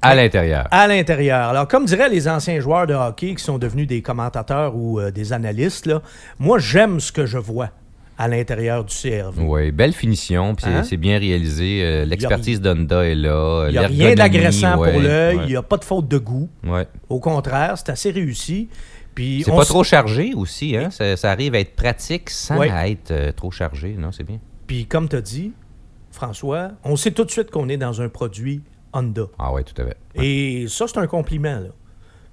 À 0.03 0.15
l'intérieur. 0.15 0.67
À 0.71 0.87
l'intérieur. 0.87 1.49
Alors, 1.51 1.69
comme 1.69 1.85
diraient 1.85 2.09
les 2.09 2.27
anciens 2.29 2.59
joueurs 2.61 2.87
de 2.87 2.95
hockey 2.95 3.35
qui 3.35 3.45
sont 3.45 3.59
devenus 3.59 3.87
des 3.87 4.01
commentateurs 4.03 4.75
ou 4.75 4.99
euh, 4.99 5.11
des 5.11 5.33
analystes, 5.33 5.87
là, 5.87 6.01
moi, 6.39 6.59
j'aime 6.59 7.01
ce 7.01 7.13
que 7.13 7.27
je 7.27 7.37
vois 7.39 7.71
à 8.17 8.29
l'intérieur 8.29 8.85
du 8.85 8.95
CRV. 8.95 9.43
Oui, 9.43 9.71
belle 9.73 9.93
finition, 9.93 10.55
puis 10.55 10.65
c'est- 10.67 10.71
Hein? 10.73 10.83
c'est 10.85 10.97
bien 10.97 11.19
réalisé. 11.19 11.81
euh, 11.83 12.05
L'expertise 12.05 12.61
d'Honda 12.61 13.05
est 13.05 13.15
là. 13.15 13.67
Il 13.69 13.73
n'y 13.73 13.79
a 13.79 13.83
rien 13.83 13.89
l'ergonomie, 13.89 14.15
d'agressant 14.17 14.79
ouais, 14.79 14.93
pour 14.93 15.01
l'œil, 15.01 15.35
il 15.37 15.41
ouais, 15.41 15.47
n'y 15.49 15.57
a 15.57 15.63
pas 15.63 15.77
de 15.77 15.85
faute 15.85 16.09
de 16.09 16.19
goût. 16.19 16.49
ouais. 16.67 16.87
Au 17.09 17.19
contraire, 17.21 17.75
c'est 17.77 17.91
assez 17.91 18.11
réussi. 18.11 18.69
C'est 19.45 19.51
pas 19.51 19.65
trop 19.67 19.85
chargé 19.85 20.33
aussi, 20.35 20.75
hein? 20.79 20.89
Ça, 20.91 21.15
ça 21.19 21.31
arrive 21.31 21.55
à 21.55 21.59
être 21.61 21.75
pratique 21.77 22.31
sans 22.31 22.63
être 22.63 23.11
euh, 23.11 23.33
trop 23.33 23.51
chargé, 23.51 23.95
non? 23.99 24.13
C'est 24.13 24.25
bien. 24.25 24.39
Puis 24.67 24.87
comme 24.87 25.11
tu 25.11 25.17
as 25.17 25.21
dit, 25.21 25.53
François, 26.11 26.71
on 26.85 26.97
sait 26.97 27.11
tout 27.11 27.25
de 27.25 27.31
suite 27.31 27.51
qu'on 27.51 27.69
est 27.69 27.77
dans 27.77 28.01
un 28.01 28.09
produit 28.09 28.63
Honda. 28.93 29.23
Ah 29.39 29.53
oui, 29.53 29.63
tout 29.65 29.81
à 29.81 29.87
fait. 29.87 29.97
Et 30.15 30.67
ça, 30.69 30.87
c'est 30.89 30.99
un 30.99 31.07
compliment. 31.07 31.61
Là. 31.61 31.69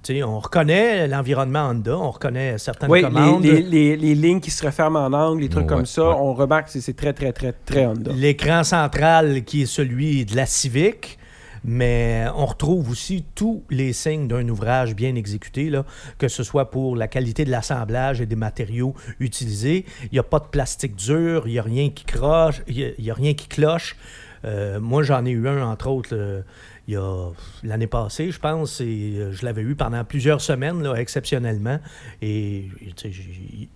Tu 0.02 0.14
sais, 0.14 0.22
on 0.22 0.38
reconnaît 0.38 1.08
l'environnement 1.08 1.70
Honda, 1.70 1.96
on 1.98 2.10
reconnaît 2.10 2.56
certaines 2.58 2.90
Oui, 2.90 2.98
les, 3.00 3.04
commandes. 3.04 3.42
les, 3.42 3.62
les- 3.62 3.96
les 3.96 4.14
lignes 4.14 4.40
qui 4.40 4.50
se 4.50 4.64
referment 4.64 5.04
en 5.04 5.12
angle, 5.12 5.40
les 5.42 5.48
trucs 5.48 5.62
Ouais, 5.68 5.68
comme 5.76 5.86
ça, 5.86 6.02
ouais. 6.08 6.14
on 6.18 6.34
remarque 6.34 6.66
que 6.66 6.70
c'est- 6.72 6.80
c'est 6.80 6.94
très, 6.96 7.12
très, 7.12 7.32
très, 7.32 7.52
très 7.52 7.84
Honda. 7.86 8.12
L'écran 8.12 8.62
central 8.64 9.44
qui 9.44 9.62
est 9.62 9.66
celui 9.66 10.24
de 10.24 10.36
la 10.36 10.46
Civic, 10.46 11.18
mais 11.64 12.24
on 12.36 12.46
retrouve 12.46 12.88
aussi 12.90 13.24
tous 13.34 13.64
les 13.70 13.92
signes 13.92 14.28
d'un 14.28 14.48
ouvrage 14.48 14.94
bien 14.94 15.16
exécuté, 15.16 15.68
là, 15.68 15.84
que 16.16 16.28
ce 16.28 16.44
soit 16.44 16.70
pour 16.70 16.94
la 16.94 17.08
qualité 17.08 17.44
de 17.44 17.50
l'assemblage 17.50 18.20
et 18.20 18.26
des 18.26 18.36
matériaux 18.36 18.94
utilisés. 19.18 19.84
Il 20.04 20.08
n'y 20.12 20.18
a 20.20 20.22
pas 20.22 20.38
de 20.38 20.46
plastique 20.46 20.94
dur, 20.94 21.42
il 21.46 21.52
n'y 21.52 21.58
a 21.58 21.62
rien 21.62 21.90
qui 21.90 22.04
croche, 22.04 22.62
il 22.68 22.78
y 22.78 22.84
a- 22.84 22.90
il 22.98 23.04
y 23.04 23.10
a, 23.10 23.14
rien 23.14 23.34
qui 23.34 23.48
cloche. 23.48 23.96
Euh, 24.44 24.80
moi, 24.80 25.02
j'en 25.02 25.24
ai 25.24 25.30
eu 25.30 25.48
un, 25.48 25.66
entre 25.66 25.88
autres, 25.88 26.14
euh, 26.14 26.42
il 26.86 26.94
y 26.94 26.96
a 26.96 27.30
l'année 27.62 27.86
passée, 27.86 28.30
je 28.30 28.38
pense, 28.38 28.80
et 28.80 29.14
euh, 29.16 29.32
je 29.32 29.44
l'avais 29.44 29.62
eu 29.62 29.74
pendant 29.74 30.04
plusieurs 30.04 30.40
semaines, 30.40 30.90
exceptionnellement. 30.96 31.78
Et 32.22 32.68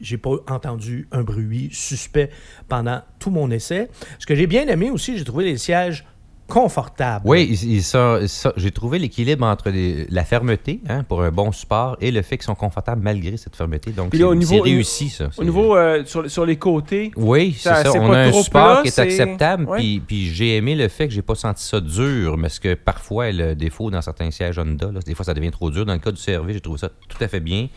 j'ai 0.01 0.19
pas 0.19 0.37
entendu 0.49 1.09
un 1.13 1.23
bruit 1.23 1.69
suspect 1.73 2.31
pendant 2.69 3.03
tout 3.19 3.31
mon 3.31 3.51
essai. 3.51 3.89
Ce 4.19 4.27
que 4.27 4.35
j'ai 4.35 4.47
bien 4.47 4.67
aimé 4.69 4.91
aussi, 4.91 5.19
j'ai 5.19 5.25
trouvé 5.25 5.45
les 5.45 5.59
sièges 5.59 6.05
confortables. 6.53 7.25
Oui, 7.27 7.59
ils- 7.63 7.83
sont- 7.83 8.21
ça- 8.27 8.53
j'ai 8.57 8.71
trouvé 8.71 8.99
l'équilibre 8.99 9.45
entre 9.47 9.71
les- 9.71 10.07
la 10.11 10.25
fermeté 10.25 10.81
hein, 10.89 11.03
pour 11.05 11.23
un 11.23 11.31
bon 11.31 11.51
support 11.53 11.97
et 12.01 12.11
le 12.11 12.23
fait 12.23 12.37
qu'ils 12.37 12.45
sont 12.47 12.55
confortables 12.55 13.03
malgré 13.03 13.37
cette 13.37 13.57
fermeté. 13.57 13.91
Donc, 13.93 14.15
c'est- 14.15 14.61
réussi, 14.61 15.09
ça. 15.09 15.29
Au 15.39 15.45
niveau, 15.45 15.77
euh, 15.77 16.03
sur, 16.05 16.31
sur 16.31 16.45
les 16.47 16.57
côtés, 16.57 17.11
Oui, 17.17 17.55
c'est 17.59 17.69
Ça, 17.69 17.93
On 17.95 18.13
a 18.13 18.19
un 18.19 18.31
trop 18.31 18.43
support 18.43 18.73
plat, 18.75 18.83
qui 18.83 18.89
est 18.89 18.91
c'est- 18.91 19.01
acceptable. 19.03 19.65
Ouais. 19.69 19.79
Puis, 19.79 20.03
puis 20.07 20.27
j'ai 20.27 20.57
aimé 20.57 20.75
le 20.75 20.89
fait 20.89 21.09
que 21.09 21.15
j'ai 21.15 21.23
pas 21.23 21.35
senti 21.35 21.65
ça 21.65 21.81
dur, 21.81 22.37
parce 22.41 22.59
que 22.59 22.75
parfois, 22.75 23.31
le 23.33 23.55
défaut 23.55 23.91
dans 23.91 24.03
certains 24.03 24.31
sièges 24.31 24.59
Honda, 24.59 24.91
là, 24.93 25.01
des 25.05 25.15
fois, 25.15 25.25
ça 25.25 25.35
devient 25.35 25.51
trop 25.51 25.71
dur. 25.71 25.87
Dans 25.87 25.93
le 25.95 25.99
cas 25.99 26.11
du 26.13 26.21
CRV, 26.21 26.53
j'ai 26.53 26.61
trouvé 26.61 26.79
ça 26.79 26.89
tout 27.09 27.19
à 27.23 27.29
fait 27.29 27.41
bien. 27.41 27.69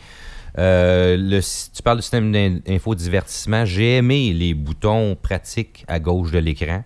Euh, 0.58 1.16
le, 1.18 1.40
tu 1.74 1.82
parles 1.82 1.98
du 1.98 2.02
système 2.02 2.32
d'infodivertissement. 2.32 3.64
J'ai 3.64 3.96
aimé 3.96 4.32
les 4.32 4.54
boutons 4.54 5.16
pratiques 5.20 5.84
à 5.88 5.98
gauche 5.98 6.30
de 6.30 6.38
l'écran. 6.38 6.82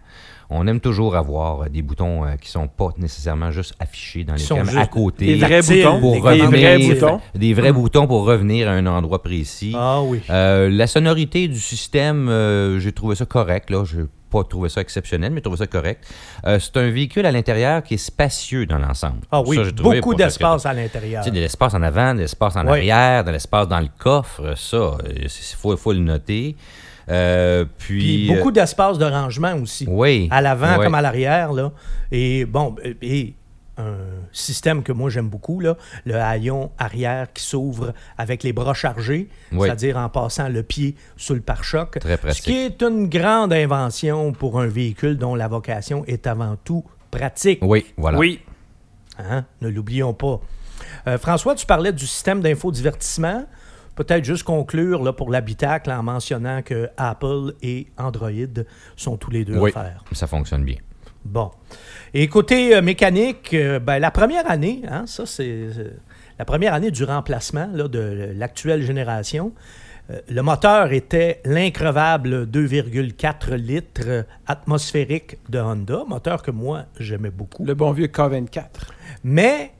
On 0.50 0.66
aime 0.66 0.80
toujours 0.80 1.14
avoir 1.16 1.62
euh, 1.62 1.68
des 1.68 1.80
boutons 1.82 2.24
euh, 2.24 2.34
qui 2.40 2.50
sont 2.50 2.66
pas 2.66 2.88
nécessairement 2.98 3.50
juste 3.52 3.74
affichés 3.78 4.24
dans 4.24 4.34
mais 4.34 4.76
à 4.76 4.86
côté. 4.86 5.26
des 5.26 5.34
vrais 5.36 5.62
boutons, 5.62 6.00
pour 6.00 6.14
des 6.14 6.20
revenir, 6.20 6.48
vrais 6.48 6.78
boutons. 6.78 7.20
des 7.34 7.54
vrais 7.54 7.72
boutons 7.72 8.06
pour 8.06 8.24
revenir 8.24 8.68
à 8.68 8.72
un 8.72 8.86
endroit 8.86 9.22
précis. 9.22 9.72
Ah 9.76 10.02
oui. 10.02 10.20
Euh, 10.28 10.68
la 10.68 10.86
sonorité 10.86 11.46
du 11.46 11.58
système, 11.58 12.28
euh, 12.28 12.80
j'ai 12.80 12.92
trouvé 12.92 13.14
ça 13.14 13.26
correct. 13.26 13.70
Là, 13.70 13.84
j'ai 13.84 14.04
pas 14.30 14.44
trouvé 14.44 14.68
ça 14.68 14.80
exceptionnel, 14.80 15.32
mais 15.32 15.40
trouvé 15.40 15.56
ça 15.56 15.66
correct. 15.66 16.04
Euh, 16.46 16.58
c'est 16.60 16.76
un 16.76 16.90
véhicule 16.90 17.26
à 17.26 17.32
l'intérieur 17.32 17.82
qui 17.82 17.94
est 17.94 17.98
spacieux 17.98 18.66
dans 18.66 18.78
l'ensemble. 18.78 19.20
Ah 19.30 19.42
oui, 19.46 19.56
Ça, 19.56 19.70
beaucoup 19.72 20.14
d'espace 20.14 20.66
à 20.66 20.72
l'intérieur. 20.72 21.22
Tu 21.22 21.30
sais, 21.30 21.34
de 21.34 21.40
l'espace 21.40 21.74
en 21.74 21.82
avant, 21.82 22.14
de 22.14 22.20
l'espace 22.20 22.56
en 22.56 22.66
arrière, 22.66 23.24
de 23.24 23.30
l'espace 23.30 23.68
dans 23.68 23.80
le 23.80 23.88
coffre, 23.98 24.54
ça, 24.56 24.98
il 25.16 25.28
faut, 25.56 25.76
faut 25.76 25.92
le 25.92 26.00
noter. 26.00 26.56
Euh, 27.10 27.64
Puis 27.78 28.26
puis, 28.28 28.34
beaucoup 28.36 28.50
d'espace 28.52 28.98
de 28.98 29.04
rangement 29.04 29.54
aussi. 29.56 29.84
euh, 29.88 29.92
oui. 29.92 30.28
À 30.30 30.40
l'avant 30.40 30.76
comme 30.76 30.94
à 30.94 31.02
l'arrière. 31.02 31.52
là. 31.52 31.72
Et 32.12 32.44
bon, 32.44 32.76
euh, 32.84 32.94
et 33.02 33.34
un 33.78 33.94
système 34.30 34.82
que 34.82 34.92
moi 34.92 35.08
j'aime 35.10 35.28
beaucoup, 35.28 35.58
là, 35.60 35.76
le 36.04 36.14
haillon 36.16 36.70
arrière 36.78 37.32
qui 37.32 37.42
s'ouvre 37.42 37.94
avec 38.18 38.42
les 38.42 38.52
bras 38.52 38.74
chargés, 38.74 39.28
Oui. 39.52 39.66
c'est-à-dire 39.66 39.96
en 39.96 40.08
passant 40.10 40.48
le 40.50 40.62
pied 40.62 40.96
sous 41.16 41.34
le 41.34 41.40
pare-choc. 41.40 41.98
Très 41.98 42.16
Ce 42.16 42.20
pratique. 42.20 42.44
qui 42.44 42.56
est 42.58 42.82
une 42.82 43.08
grande 43.08 43.52
invention 43.54 44.32
pour 44.32 44.60
un 44.60 44.66
véhicule 44.66 45.16
dont 45.16 45.34
la 45.34 45.48
vocation 45.48 46.04
est 46.06 46.26
avant 46.26 46.56
tout 46.62 46.84
pratique. 47.10 47.60
Oui, 47.62 47.86
voilà. 47.96 48.18
Oui. 48.18 48.40
Hein? 49.18 49.44
Ne 49.62 49.68
l'oublions 49.68 50.12
pas. 50.14 50.40
Euh, 51.06 51.16
François, 51.18 51.54
tu 51.54 51.64
parlais 51.66 51.92
du 51.92 52.06
système 52.06 52.40
d'infodivertissement. 52.42 53.44
Peut-être 53.96 54.24
juste 54.24 54.44
conclure 54.44 55.02
là, 55.02 55.12
pour 55.12 55.30
l'habitacle 55.30 55.90
en 55.90 56.02
mentionnant 56.02 56.62
que 56.62 56.88
Apple 56.96 57.54
et 57.62 57.88
Android 57.98 58.30
sont 58.96 59.16
tous 59.16 59.30
les 59.30 59.44
deux 59.44 59.58
Oui, 59.58 59.70
offerts. 59.70 60.04
ça 60.12 60.26
fonctionne 60.26 60.64
bien. 60.64 60.76
Bon. 61.24 61.50
Et 62.14 62.26
côté 62.28 62.74
euh, 62.74 62.80
mécanique, 62.80 63.52
euh, 63.52 63.78
ben, 63.78 63.98
la 63.98 64.10
première 64.10 64.50
année, 64.50 64.80
hein, 64.88 65.04
ça 65.06 65.26
c'est 65.26 65.44
euh, 65.48 65.90
la 66.38 66.44
première 66.46 66.72
année 66.72 66.90
du 66.90 67.04
remplacement 67.04 67.68
là, 67.74 67.88
de 67.88 68.32
l'actuelle 68.34 68.82
génération. 68.82 69.52
euh, 70.10 70.18
le 70.30 70.40
moteur 70.42 70.92
était 70.92 71.42
l'increvable 71.44 72.46
2,4 72.46 73.54
litres 73.54 74.24
atmosphérique 74.46 75.36
de 75.50 75.58
Honda, 75.58 76.04
moteur 76.08 76.42
que 76.42 76.50
moi 76.50 76.84
j'aimais 76.98 77.30
beaucoup. 77.30 77.66
Le 77.66 77.74
bon 77.74 77.92
vieux 77.92 78.06
K24. 78.06 78.64
Mais 79.22 79.72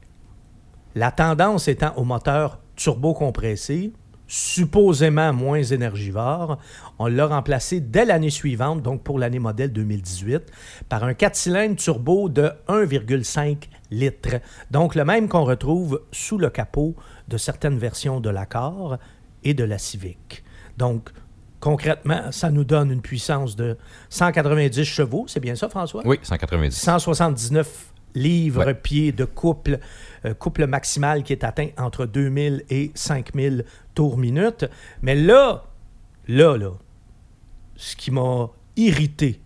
la 0.95 1.11
tendance 1.11 1.69
étant 1.69 1.95
au 1.97 2.05
moteur 2.05 2.60
turbo-compressé, 2.81 3.93
supposément 4.27 5.35
moins 5.35 5.63
énergivore, 5.63 6.59
on 6.99 7.09
l'a 7.09 7.27
remplacé 7.27 7.81
dès 7.81 8.07
l'année 8.07 8.31
suivante, 8.31 8.81
donc 8.81 9.03
pour 9.03 9.19
l'année 9.19 9.39
modèle 9.39 9.71
2018, 9.71 10.51
par 10.89 11.05
un 11.05 11.13
4 11.13 11.37
cylindres 11.37 11.77
turbo 11.77 12.31
de 12.31 12.51
1,5 12.69 13.65
litres. 13.91 14.41
Donc 14.71 14.95
le 14.95 15.05
même 15.05 15.29
qu'on 15.29 15.45
retrouve 15.45 16.01
sous 16.11 16.39
le 16.39 16.49
capot 16.49 16.95
de 17.29 17.37
certaines 17.37 17.77
versions 17.77 18.19
de 18.19 18.31
l'Accord 18.31 18.97
et 19.45 19.53
de 19.53 19.65
la 19.65 19.77
Civic. 19.77 20.43
Donc 20.79 21.11
concrètement, 21.59 22.33
ça 22.33 22.51
nous 22.51 22.65
donne 22.65 22.91
une 22.91 23.03
puissance 23.03 23.57
de 23.57 23.77
190 24.09 24.85
chevaux, 24.85 25.27
c'est 25.29 25.41
bien 25.41 25.55
ça 25.55 25.69
François? 25.69 26.03
Oui, 26.07 26.19
190. 26.23 26.75
179 26.75 27.93
livres 28.15 28.65
Ouais. 28.67 28.75
pieds 28.75 29.13
de 29.13 29.25
couple, 29.25 29.79
euh, 30.25 30.35
couple 30.35 30.67
maximal 30.67 31.23
qui 31.23 31.33
est 31.33 31.45
atteint 31.45 31.69
entre 31.79 32.07
2000 32.07 32.65
et 32.71 32.91
5000 32.95 33.65
tours 33.95 34.19
minute. 34.19 34.67
Mais 35.03 35.15
là, 35.15 35.65
là, 36.29 36.57
là, 36.57 36.73
ce 37.77 37.97
qui 37.97 38.11
m'a 38.11 38.51
irrité, 38.77 39.41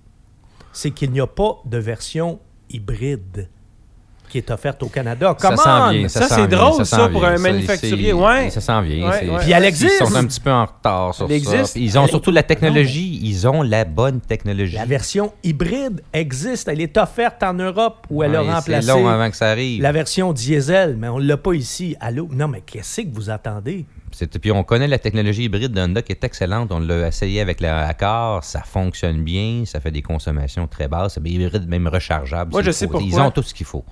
c'est 0.73 0.90
qu'il 0.90 1.12
n'y 1.12 1.21
a 1.21 1.26
pas 1.26 1.61
de 1.64 1.78
version 1.78 2.40
hybride 2.71 3.49
qui 4.35 4.38
est 4.38 4.50
offerte 4.50 4.83
au 4.83 4.88
Canada. 4.88 5.33
Ça 5.38 5.57
s'en 5.57 5.88
on! 5.88 5.91
vient. 5.93 6.09
Ça, 6.09 6.23
s'en 6.26 6.35
c'est 6.35 6.49
drôle, 6.49 6.85
ça, 6.85 7.09
pour 7.09 7.21
vient. 7.21 7.31
un 7.31 7.37
Ça, 7.37 7.43
manufacturier, 7.53 8.12
ouais. 8.12 8.50
Ça 8.50 8.61
s'en 8.61 8.83
vient. 8.83 9.09
Ouais, 9.09 9.31
ouais. 9.31 9.38
Puis 9.43 9.53
elle 9.53 9.64
existe. 9.64 9.95
Ils 10.00 10.07
sont 10.09 10.17
un 10.17 10.25
petit 10.25 10.41
peu 10.41 10.50
en 10.50 10.64
retard 10.67 11.14
sur 11.14 11.26
Elle 11.26 11.33
existe. 11.37 11.67
ça. 11.75 11.79
Ils 11.79 11.97
ont 11.97 12.03
Elle- 12.03 12.09
surtout 12.11 12.33
la 12.33 12.43
technologie. 12.43 13.21
Ils 13.23 13.47
ont 13.47 13.62
la 13.62 13.85
bonne 13.85 14.21
technologie. 14.21 14.75
La 14.75 14.87
version 14.87 15.33
hybride 15.45 16.03
existe. 16.12 16.67
Elle 16.67 16.81
est 16.81 16.97
offerte 16.99 17.45
en 17.45 17.55
Europe 17.55 18.07
où 18.11 18.25
elle 18.25 18.35
a 18.35 18.41
remplacé 18.43 18.87
C'est 18.88 18.93
long 18.93 19.07
avant 19.07 19.31
que 19.31 19.37
ça 19.37 19.50
arrive. 19.50 19.81
la 19.81 19.93
version 19.93 20.33
diesel, 20.33 20.97
mais 20.99 21.07
on 21.07 21.21
ne 21.21 21.26
l'a 21.29 21.37
pas 21.37 21.53
ici. 21.53 21.95
Allô? 22.00 22.29
Non, 22.33 22.49
mais 22.49 22.62
qu'est-ce 22.67 23.03
que 23.03 23.14
vous 23.14 23.31
attendez? 23.31 23.87
Puis 24.41 24.53
on 24.53 24.62
connaît 24.62 24.87
la 24.87 24.99
technologie 24.99 25.43
hybride 25.45 25.73
d'Honda 25.73 26.00
qui 26.00 26.12
est 26.12 26.23
excellente. 26.23 26.71
On 26.71 26.79
l'a 26.79 27.09
essayé 27.09 27.41
avec 27.41 27.61
le 27.61 27.69
Accord. 27.69 28.45
Ça 28.45 28.62
fonctionne 28.62 29.23
bien. 29.25 29.64
Ça 29.67 29.81
fait 29.81 29.91
des 29.91 30.03
consommations 30.03 30.69
très 30.69 30.87
basses. 30.87 31.14
C'est 31.14 31.29
hybride, 31.29 31.69
même 31.69 31.88
rechargeable. 31.88 32.53
Moi, 32.53 32.62
je 32.62 32.71
sais 32.71 32.87
faut. 32.87 33.00
Ils 33.00 33.11
pourquoi. 33.11 33.26
ont 33.26 33.31
tout 33.33 33.43
ce 33.43 33.53
qu'il 33.53 33.67
faut. 33.67 33.85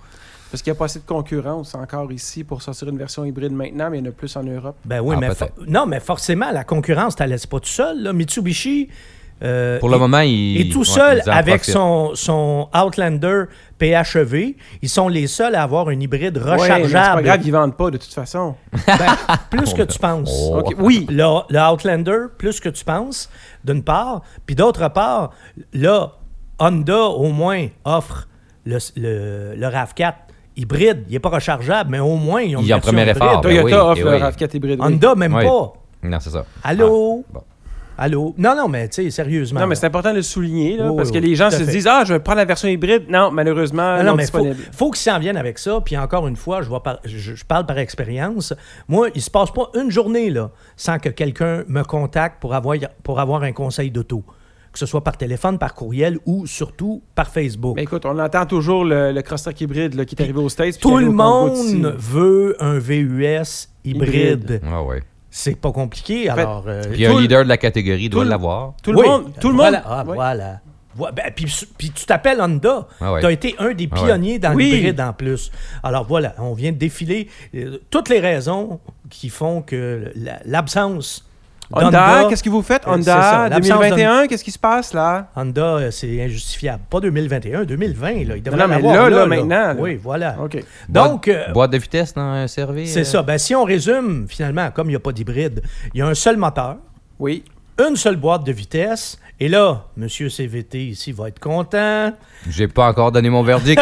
Parce 0.53 0.63
qu'il 0.63 0.71
n'y 0.71 0.77
a 0.77 0.79
pas 0.79 0.85
assez 0.85 0.99
de 1.01 1.05
concurrence 1.07 1.75
encore 1.75 2.13
ici 2.13 2.45
pour 2.45 2.61
sortir 2.63 2.89
une 2.89 2.99
version 2.99 3.25
hybride 3.25 3.53
maintenant, 3.53 3.89
mais 3.91 3.99
il 3.99 4.05
y 4.05 4.07
en 4.07 4.11
a 4.11 4.13
plus 4.13 4.37
en 4.37 4.43
Europe. 4.45 4.77
Ben 4.85 5.01
oui, 5.01 5.17
Ah, 5.17 5.21
mais 5.21 5.29
non, 5.67 5.87
mais 5.87 5.99
forcément, 5.99 6.51
la 6.53 6.63
concurrence, 6.63 7.17
tu 7.17 7.23
la 7.23 7.27
laisses 7.29 7.47
pas 7.47 7.59
tout 7.59 7.69
seul. 7.71 8.03
là. 8.03 8.13
Mitsubishi 8.13 8.89
euh, 9.43 9.81
Pour 9.81 9.89
le 9.89 9.97
est- 9.97 9.99
moment, 9.99 10.21
est 10.21 10.71
tout 10.71 10.81
ouais, 10.81 10.85
seul 10.85 11.23
avec 11.27 11.65
son, 11.65 12.11
son 12.15 12.69
Outlander 12.77 13.45
PHEV. 13.79 14.55
Ils 14.83 14.89
sont 14.89 15.09
les 15.09 15.27
seuls 15.27 15.55
à 15.57 15.63
avoir 15.63 15.91
une 15.91 16.03
hybride 16.03 16.37
Ouais, 16.39 16.45
mais 16.45 16.59
c'est 16.59 16.69
pas 16.69 16.75
rechargeable. 16.77 17.23
grave, 17.23 17.41
ils 17.45 17.51
vendent 17.51 17.77
pas 17.77 17.91
de 17.91 17.97
toute 17.97 18.13
façon. 18.13 18.55
Ben, 18.87 18.99
plus 19.51 19.73
que 19.75 19.83
tu 19.83 19.99
penses. 19.99 20.31
Oh. 20.53 20.63
Oui. 20.79 21.07
Le, 21.11 21.25
le 21.51 21.73
Outlander, 21.73 22.27
plus 22.39 22.61
que 22.61 22.69
tu 22.69 22.85
penses, 22.85 23.29
d'une 23.65 23.83
part. 23.83 24.21
Puis 24.47 24.55
d'autre 24.55 24.87
part, 24.93 25.31
là, 25.73 26.13
Honda, 26.61 27.05
au 27.07 27.31
moins, 27.33 27.67
offre 27.85 28.29
le, 28.65 28.79
le, 28.97 29.55
le 29.57 29.67
RAV4 29.67 30.13
hybride. 30.57 31.05
Il 31.09 31.13
n'est 31.13 31.19
pas 31.19 31.29
rechargeable, 31.31 31.91
mais 31.91 31.99
au 31.99 32.17
moins, 32.17 32.43
ils 32.43 32.57
ont 32.57 32.61
Il 32.61 32.63
une 32.65 32.69
y 32.69 32.73
a 32.73 32.77
un 32.77 32.79
version 32.79 32.93
premier 32.93 33.03
hybride. 33.11 33.17
effort. 33.23 33.41
ben 33.41 33.41
Toyota 33.43 33.65
oui, 33.67 33.91
offre 33.93 34.05
le 34.05 34.11
oui. 34.11 34.19
RAV4 34.23 34.57
hybride. 34.57 34.81
oui. 34.81 34.87
Honda, 34.87 35.15
même 35.15 35.35
Oui. 35.35 35.45
pas. 35.45 35.73
Non, 36.05 36.19
c'est 36.21 36.31
ça. 36.31 36.45
Allô? 36.65 37.25
Ah, 37.29 37.31
bon. 37.35 37.41
Allô? 37.99 38.35
Non, 38.39 38.57
non, 38.57 38.69
mais 38.69 38.89
tu 38.89 39.05
sais, 39.05 39.11
sérieusement. 39.11 39.61
Non, 39.61 39.67
mais 39.67 39.75
c'est 39.75 39.87
important 39.87 40.11
de 40.11 40.17
le 40.17 40.23
souligner, 40.23 40.77
là, 40.79 40.91
parce 40.97 41.11
que 41.11 41.19
les 41.19 41.35
gens 41.37 41.51
se 41.51 41.57
fait. 41.63 41.71
disent 41.71 41.87
Ah, 41.87 42.03
je 42.07 42.15
vais 42.15 42.21
prendre 42.21 42.39
la 42.39 42.47
version 42.47 42.67
hybride. 42.69 43.05
Non, 43.09 43.31
malheureusement, 43.31 43.99
Non, 43.99 44.03
non, 44.03 44.11
non, 44.11 44.15
mais 44.17 44.27
faut, 44.27 44.39
disponible. 44.41 44.71
faut 44.73 44.91
qu'ils 44.91 45.03
s'en 45.03 45.19
viennent 45.19 45.37
avec 45.37 45.59
ça. 45.59 45.79
Puis 45.85 45.97
encore 45.97 46.27
une 46.27 46.37
fois, 46.37 46.63
je, 46.63 46.69
vois 46.69 46.83
par- 46.83 46.99
je, 47.05 47.35
je 47.35 47.45
parle 47.45 47.67
par 47.67 47.79
expérience. 47.79 48.55
Moi, 48.89 49.09
il 49.15 49.21
se 49.23 49.31
passe 49.31 49.51
pas 49.51 49.69
une 49.81 49.91
journée 49.91 50.31
là, 50.31 50.51
sans 50.77 50.99
que 50.99 51.11
quelqu'un 51.11 51.65
me 51.69 51.83
contacte 51.83 52.41
pour 52.41 52.55
avoir, 52.55 52.77
pour 53.05 53.21
avoir 53.21 53.43
un 53.43 53.53
conseil 53.53 53.91
d'auto. 53.91 54.25
Que 54.73 54.79
ce 54.79 54.87
soit 54.87 55.05
par 55.05 55.19
téléphone, 55.19 55.59
par 55.59 55.75
courriel 55.75 56.19
ou 56.25 56.47
surtout 56.47 57.03
par 57.15 57.29
Facebook. 57.29 57.77
Mais 57.77 57.83
écoute, 57.83 58.07
on 58.07 58.19
entend 58.19 58.47
toujours 58.47 58.85
le, 58.87 59.13
le 59.13 59.21
cross-track 59.23 59.61
hybride 59.61 59.95
là, 59.95 60.07
qui 60.07 60.15
est 60.15 60.23
arrivé 60.23 60.39
aux 60.41 60.49
States. 60.49 60.79
Tout 60.81 60.97
le 60.97 61.11
monde 61.11 61.95
veut 61.99 62.57
un 62.59 62.79
VUS 62.79 63.69
hybride. 63.85 64.45
Hybride. 64.45 64.61
Ah 64.67 64.83
ouais. 64.83 65.03
C'est 65.31 65.57
pas 65.59 65.73
compliqué. 65.73 66.25
fait, 66.25 66.29
alors, 66.31 66.65
euh, 66.67 66.83
Puis 66.91 67.05
un 67.07 67.21
leader 67.21 67.45
de 67.45 67.49
la 67.49 67.57
catégorie 67.59 68.09
doit 68.09 68.21
tout 68.23 68.25
le- 68.25 68.31
l'avoir. 68.31 68.75
Tout 68.83 68.93
le 68.93 68.99
oui, 69.01 69.07
monde. 69.09 69.33
Tout 69.41 69.49
le 69.51 69.55
voilà, 69.57 69.79
monde. 69.79 69.87
ah, 69.91 70.05
voilà. 70.05 70.61
Voi- 70.95 71.11
ben, 71.13 71.31
puis, 71.35 71.47
puis 71.79 71.91
tu 71.91 72.05
t'appelles 72.05 72.39
Honda. 72.41 72.87
Ah 73.01 73.13
ouais. 73.15 73.21
Tu 73.21 73.27
as 73.27 73.33
été 73.33 73.55
un 73.59 73.73
des 73.73 73.89
Ah 73.91 73.95
ouais. 74.01 74.07
pionniers 74.07 74.39
dans 74.39 74.55
Oui. 74.55 74.71
l'hybride 74.71 75.01
en 75.01 75.13
plus. 75.15 75.51
Alors 75.83 76.07
voilà, 76.07 76.35
on 76.39 76.53
vient 76.53 76.71
de 76.73 76.77
défiler 76.77 77.29
euh, 77.55 77.79
toutes 77.91 78.11
les 78.11 78.21
raisons 78.21 78.79
qui 79.09 79.31
font 79.31 79.63
que 79.63 80.13
la- 80.17 80.41
l'absence 80.45 81.27
Honda, 81.73 82.27
qu'est-ce 82.29 82.43
que 82.43 82.51
vous 82.51 82.63
faites? 82.63 82.83
Euh, 82.87 82.91
c'est 83.03 83.11
Honda, 83.11 83.49
l'absence 83.49 83.79
2021, 83.81 84.27
qu'est-ce 84.27 84.45
qui 84.45 84.51
se 84.51 84.59
passe 84.59 84.93
là? 84.95 85.29
Honda, 85.37 85.63
euh, 85.77 85.91
c'est 85.91 86.23
injustifiable. 86.23 86.83
Pas 86.91 87.01
2021, 87.01 87.65
2020. 87.65 88.07
Là. 88.29 88.37
Il 88.37 88.43
devrait 88.43 88.61
Non, 88.61 88.69
mais 88.69 88.75
l'avoir 88.77 88.95
là, 88.95 89.11
là, 89.11 89.27
maintenant, 89.27 89.49
là. 89.69 89.75
Oui, 89.79 89.99
voilà. 90.03 90.37
OK. 90.43 90.59
Donc, 90.89 91.29
euh, 91.29 91.51
Boîte 91.53 91.71
de 91.73 91.79
vitesse 91.79 92.15
dans 92.15 92.21
un 92.23 92.47
servi. 92.47 92.87
c'est 92.87 93.01
euh, 93.01 93.05
ça. 93.05 93.23
Ben, 93.23 93.39
si 93.39 93.55
on 93.55 93.65
résume, 93.65 94.27
finalement, 94.29 94.71
comme 94.71 94.89
il 94.89 94.91
n'y 94.93 94.97
a 94.97 95.01
pas 95.01 95.13
d'hybride, 95.13 95.63
il 95.95 95.99
y 95.99 96.03
a 96.03 96.07
un 96.07 96.15
seul 96.15 96.37
moteur, 96.37 96.77
Oui. 97.19 97.45
une 97.89 97.97
seule 97.97 98.17
boîte 98.17 98.45
de 98.45 98.53
vitesse. 98.53 99.19
Et 99.41 99.49
là, 99.49 99.87
Monsieur 99.97 100.29
CVT 100.29 100.79
ici 100.87 101.11
va 101.11 101.27
être 101.29 101.41
content. 101.41 102.13
J'ai 102.49 102.69
pas 102.69 102.87
encore 102.89 103.11
donné 103.11 103.29
mon 103.29 103.43
verdict. 103.43 103.81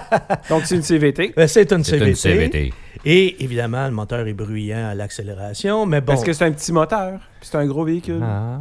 Donc, 0.48 0.62
c'est 0.64 0.76
une 0.76 0.82
CVT. 0.82 1.34
Euh, 1.38 1.46
C'est 1.46 1.70
une 1.70 1.84
C'est 1.84 1.98
CVT. 1.98 2.08
une 2.10 2.16
CVT. 2.16 2.72
Et 3.04 3.42
évidemment, 3.42 3.84
le 3.86 3.92
moteur 3.92 4.26
est 4.26 4.32
bruyant 4.32 4.88
à 4.90 4.94
l'accélération, 4.94 5.86
mais 5.86 6.00
bon. 6.00 6.06
Parce 6.12 6.22
que 6.24 6.32
c'est 6.32 6.44
un 6.44 6.52
petit 6.52 6.72
moteur? 6.72 7.18
puis 7.40 7.48
C'est 7.50 7.58
un 7.58 7.66
gros 7.66 7.84
véhicule? 7.84 8.20
Ah. 8.22 8.58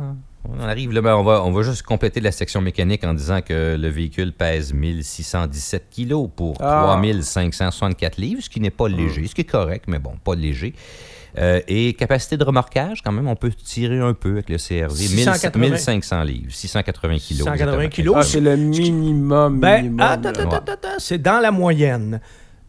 On 0.49 0.59
arrive 0.59 0.91
là, 0.91 1.01
ben, 1.01 1.15
on, 1.15 1.23
va, 1.23 1.43
on 1.43 1.51
va 1.51 1.61
juste 1.61 1.83
compléter 1.83 2.19
la 2.19 2.31
section 2.31 2.61
mécanique 2.61 3.03
en 3.03 3.13
disant 3.13 3.41
que 3.41 3.77
le 3.79 3.87
véhicule 3.89 4.33
pèse 4.33 4.73
1617 4.73 5.87
kilos 5.91 6.29
pour 6.35 6.55
Ah. 6.59 6.85
3564 6.87 8.17
livres, 8.17 8.41
ce 8.41 8.49
qui 8.49 8.59
n'est 8.59 8.71
pas 8.71 8.87
léger, 8.87 9.27
ce 9.27 9.35
qui 9.35 9.41
est 9.41 9.45
correct, 9.45 9.85
mais 9.87 9.99
bon, 9.99 10.13
pas 10.23 10.33
léger. 10.33 10.73
Euh, 11.37 11.61
et 11.67 11.93
capacité 11.93 12.35
de 12.35 12.43
remorquage, 12.43 13.01
quand 13.03 13.11
même, 13.11 13.27
on 13.27 13.35
peut 13.35 13.51
tirer 13.51 13.99
un 13.99 14.13
peu 14.13 14.31
avec 14.31 14.49
le 14.49 14.57
CRV. 14.57 14.95
680. 14.95 15.59
1500 15.69 16.23
livres, 16.23 16.51
680 16.51 17.19
kilos. 17.19 17.47
680 17.47 17.53
exactement. 17.53 17.89
kilos. 17.89 18.15
Ah, 18.17 18.23
c'est 18.23 18.41
le 18.41 18.57
minimum. 18.57 19.59
Ben, 19.59 19.77
minimum, 19.83 19.99
attends, 20.01 20.29
attends, 20.29 20.57
attends, 20.73 20.87
c'est 20.97 21.19
dans 21.21 21.39
la 21.39 21.51
moyenne, 21.51 22.19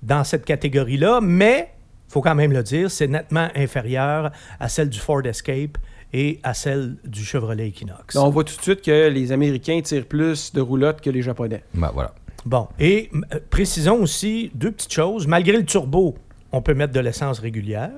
dans 0.02 0.24
cette 0.24 0.44
catégorie-là, 0.44 1.20
mais, 1.22 1.70
faut 2.08 2.20
quand 2.20 2.34
même 2.34 2.52
le 2.52 2.62
dire, 2.62 2.90
c'est 2.90 3.08
nettement 3.08 3.48
inférieur 3.54 4.32
à 4.60 4.68
celle 4.68 4.88
du 4.88 4.98
Ford 4.98 5.24
Escape 5.24 5.78
et 6.12 6.40
à 6.42 6.54
celle 6.54 6.96
du 7.04 7.24
Chevrolet 7.24 7.68
Equinox. 7.68 8.14
Là, 8.14 8.22
on 8.22 8.30
voit 8.30 8.44
tout 8.44 8.56
de 8.56 8.62
suite 8.62 8.82
que 8.82 9.08
les 9.08 9.32
Américains 9.32 9.80
tirent 9.80 10.06
plus 10.06 10.52
de 10.52 10.60
roulottes 10.60 11.00
que 11.00 11.10
les 11.10 11.22
Japonais. 11.22 11.62
Ben, 11.74 11.90
voilà. 11.92 12.14
Bon, 12.44 12.68
et 12.78 13.08
euh, 13.14 13.38
précisons 13.50 14.02
aussi 14.02 14.50
deux 14.54 14.72
petites 14.72 14.92
choses. 14.92 15.26
Malgré 15.26 15.56
le 15.56 15.64
turbo, 15.64 16.16
on 16.50 16.60
peut 16.60 16.74
mettre 16.74 16.92
de 16.92 17.00
l'essence 17.00 17.38
régulière 17.38 17.90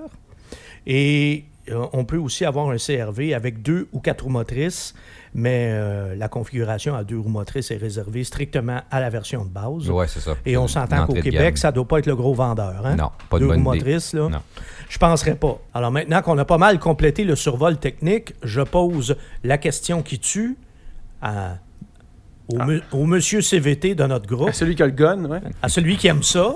et 0.86 1.44
euh, 1.70 1.86
on 1.92 2.04
peut 2.04 2.18
aussi 2.18 2.44
avoir 2.44 2.68
un 2.70 2.76
CRV 2.76 3.34
avec 3.34 3.62
deux 3.62 3.88
ou 3.92 4.00
quatre 4.00 4.24
roues 4.24 4.30
motrices, 4.30 4.94
mais 5.34 5.68
euh, 5.72 6.14
la 6.14 6.28
configuration 6.28 6.94
à 6.94 7.02
deux 7.04 7.18
roues 7.18 7.28
motrices 7.28 7.70
est 7.72 7.76
réservée 7.76 8.22
strictement 8.24 8.80
à 8.90 9.00
la 9.00 9.10
version 9.10 9.44
de 9.44 9.50
base. 9.50 9.90
Ouais, 9.90 10.06
c'est 10.06 10.20
ça. 10.20 10.34
Et 10.46 10.56
on 10.56 10.68
s'entend 10.68 11.06
qu'au 11.06 11.14
Québec, 11.14 11.58
ça 11.58 11.70
ne 11.70 11.74
doit 11.74 11.88
pas 11.88 11.98
être 11.98 12.06
le 12.06 12.14
gros 12.16 12.34
vendeur. 12.34 12.86
Hein? 12.86 12.96
Non, 12.96 13.10
pas 13.28 13.38
de 13.38 13.42
Deux 13.42 13.48
bonne 13.48 13.62
roues 13.66 13.74
idée. 13.74 13.84
motrices, 13.84 14.12
là. 14.14 14.28
Non. 14.28 14.40
Je 14.88 14.98
penserais 14.98 15.34
pas. 15.34 15.58
Alors 15.74 15.90
maintenant 15.90 16.22
qu'on 16.22 16.38
a 16.38 16.44
pas 16.44 16.58
mal 16.58 16.78
complété 16.78 17.24
le 17.24 17.34
survol 17.36 17.78
technique, 17.78 18.34
je 18.42 18.60
pose 18.60 19.16
la 19.42 19.58
question 19.58 20.02
qui 20.02 20.18
tue 20.20 20.56
à- 21.20 21.54
au, 22.48 22.56
Ah. 22.60 22.66
au 22.92 23.04
monsieur 23.06 23.40
CVT 23.40 23.94
de 23.94 24.04
notre 24.04 24.26
groupe, 24.26 24.48
À 24.50 24.52
celui 24.52 24.74
qui 24.76 24.82
a 24.82 24.86
le 24.86 24.92
gun, 24.92 25.24
ouais. 25.24 25.40
à 25.62 25.68
celui 25.68 25.96
qui 25.96 26.08
aime 26.08 26.22
ça, 26.22 26.54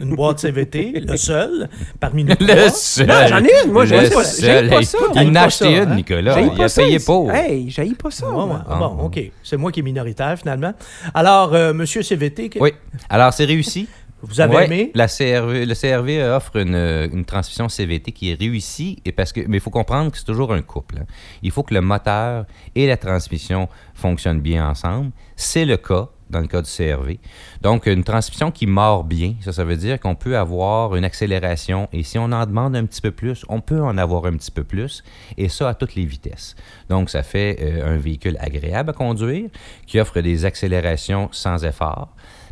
une 0.00 0.14
boîte 0.16 0.38
CVT, 0.40 0.92
le 1.06 1.16
seul, 1.16 1.68
parmi 2.00 2.24
nous 2.24 2.34
Le 2.40 2.46
trois. 2.46 2.70
seul. 2.70 3.06
Non, 3.06 3.14
j'en 3.28 3.44
ai 3.44 3.50
une, 3.66 3.72
moi, 3.72 3.84
j'aime 3.84 4.10
pas- 4.10 4.24
seul. 4.24 4.68
pas 4.70 4.82
ça. 4.82 4.98
Il 5.14 5.28
en 5.28 5.34
a 5.34 5.40
acheté 5.42 5.76
une, 5.76 5.90
hein. 5.90 5.94
Nicolas. 5.94 6.40
Il 6.40 6.62
a 6.62 6.68
payé 6.68 6.98
pour. 6.98 7.30
Hey, 7.32 7.68
j'haïs 7.70 7.94
pas 7.94 8.10
ça. 8.10 8.28
Ouais. 8.28 8.54
Ah, 8.68 8.76
bon, 8.78 8.94
bon. 8.94 9.04
OK. 9.04 9.20
C'est 9.42 9.56
moi 9.56 9.70
qui 9.72 9.80
est 9.80 9.82
minoritaire, 9.84 10.36
finalement. 10.38 10.72
Alors, 11.14 11.54
euh, 11.54 11.72
monsieur 11.74 12.02
CVT, 12.02 12.48
que- 12.48 12.58
Oui. 12.58 12.72
Alors, 13.10 13.32
c'est 13.32 13.44
réussi. 13.44 13.88
vous 14.22 14.40
avez 14.40 14.56
Ouais, 14.56 14.64
aimé? 14.66 14.90
La 14.94 15.06
CRV, 15.08 15.66
le 15.66 15.74
CRV 15.74 16.22
offre 16.22 16.56
une, 16.56 16.74
une 17.12 17.24
transmission 17.24 17.68
CVT 17.68 18.12
qui 18.12 18.30
est 18.30 18.34
réussie, 18.34 18.98
et 19.04 19.12
parce 19.12 19.32
que, 19.32 19.40
mais 19.46 19.58
il 19.58 19.60
faut 19.60 19.70
comprendre 19.70 20.10
que 20.10 20.18
c'est 20.18 20.24
toujours 20.24 20.52
un 20.52 20.62
couple. 20.62 20.98
hein. 21.00 21.06
Il 21.42 21.50
faut 21.50 21.62
que 21.62 21.74
le 21.74 21.80
moteur 21.80 22.46
et 22.74 22.86
la 22.86 22.96
transmission 22.96 23.68
fonctionnent 23.94 24.40
bien 24.40 24.68
ensemble. 24.68 25.10
C'est 25.36 25.64
le 25.64 25.76
cas 25.76 26.08
dans 26.28 26.40
le 26.40 26.48
cas 26.48 26.60
du 26.60 26.68
CRV. 26.68 27.20
Donc, 27.60 27.86
une 27.86 28.02
transmission 28.02 28.50
qui 28.50 28.66
mord 28.66 29.04
bien, 29.04 29.34
ça, 29.42 29.52
ça 29.52 29.62
veut 29.62 29.76
dire 29.76 30.00
qu'on 30.00 30.16
peut 30.16 30.36
avoir 30.36 30.96
une 30.96 31.04
accélération, 31.04 31.88
et 31.92 32.02
si 32.02 32.18
on 32.18 32.24
en 32.32 32.44
demande 32.46 32.74
un 32.74 32.84
petit 32.84 33.00
peu 33.00 33.12
plus, 33.12 33.44
on 33.48 33.60
peut 33.60 33.80
en 33.80 33.96
avoir 33.96 34.24
un 34.26 34.32
petit 34.36 34.50
peu 34.50 34.64
plus, 34.64 35.04
et 35.38 35.48
ça 35.48 35.68
à 35.68 35.74
toutes 35.74 35.94
les 35.94 36.04
vitesses. 36.04 36.56
Donc, 36.88 37.10
ça 37.10 37.22
fait 37.22 37.58
euh, 37.60 37.94
un 37.94 37.96
véhicule 37.98 38.36
agréable 38.40 38.90
à 38.90 38.92
conduire, 38.92 39.50
qui 39.86 40.00
offre 40.00 40.20
des 40.20 40.44
accélérations 40.44 41.28
sans 41.30 41.64
effort. 41.64 42.08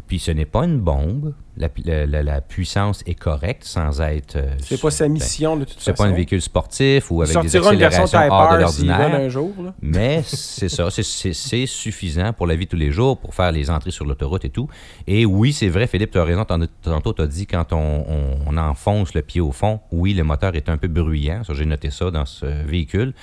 Puis 0.07 0.19
ce 0.19 0.31
n'est 0.31 0.45
pas 0.45 0.65
une 0.65 0.79
bombe. 0.81 1.33
La, 1.57 1.69
la- 1.85 2.05
la- 2.05 2.23
la 2.25 2.41
puissance 2.41 3.03
est 3.07 3.15
correcte 3.15 3.63
sans 3.63 4.01
être. 4.01 4.35
euh, 4.37 4.57
C'est 4.59 4.81
pas 4.81 4.91
sa 4.91 5.07
mission, 5.09 5.57
de 5.57 5.65
toute 5.65 5.77
C'est 5.79 5.93
façon. 5.93 6.03
pas 6.03 6.09
un 6.09 6.13
véhicule 6.13 6.43
sportif 6.43 7.13
ou 7.13 7.23
avec 7.23 7.33
des 7.33 7.57
une 7.57 7.65
accélérations 7.65 8.19
hors 8.29 8.53
de 8.55 8.61
l'ordinaire. 8.61 9.15
un 9.15 9.29
jour. 9.29 9.53
Là. 9.63 9.73
Mais 9.81 10.23
c'est 10.27 10.69
ça, 10.69 10.91
c'est- 10.91 11.05
c'est 11.05 11.33
c'est 11.33 11.67
suffisant 11.67 12.33
pour 12.33 12.49
la 12.49 12.57
vie 12.57 12.65
de 12.65 12.71
tous 12.71 12.77
les 12.77 12.91
jours, 12.91 13.17
pour 13.19 13.35
faire 13.37 13.53
les 13.53 13.71
entrées 13.71 13.93
sur 13.93 14.05
l'autoroute 14.05 14.45
et 14.45 14.51
tout. 14.51 14.69
Et 15.07 15.25
oui, 15.25 15.53
c'est 15.53 15.69
vrai, 15.69 15.87
Philippe, 15.87 16.11
tu 16.11 16.19
as 16.19 16.25
raison. 16.25 16.45
Tantôt, 16.45 17.13
tu 17.13 17.23
as 17.23 17.27
dit 17.29 17.47
quand 17.47 17.73
on, 17.73 18.05
on- 18.09 18.39
on 18.49 18.57
enfonce 18.59 19.15
le 19.15 19.23
pied 19.23 19.41
au 19.41 19.53
fond, 19.53 19.79
oui, 19.93 20.13
le 20.13 20.25
moteur 20.25 20.57
est 20.57 20.69
un 20.69 20.77
peu 20.77 20.89
bruyant. 20.89 21.43
J'ai 21.49 21.67
noté 21.67 21.91
ça 21.91 22.11
dans 22.11 22.27
ce 22.27 22.47
véhicule. 22.67 23.15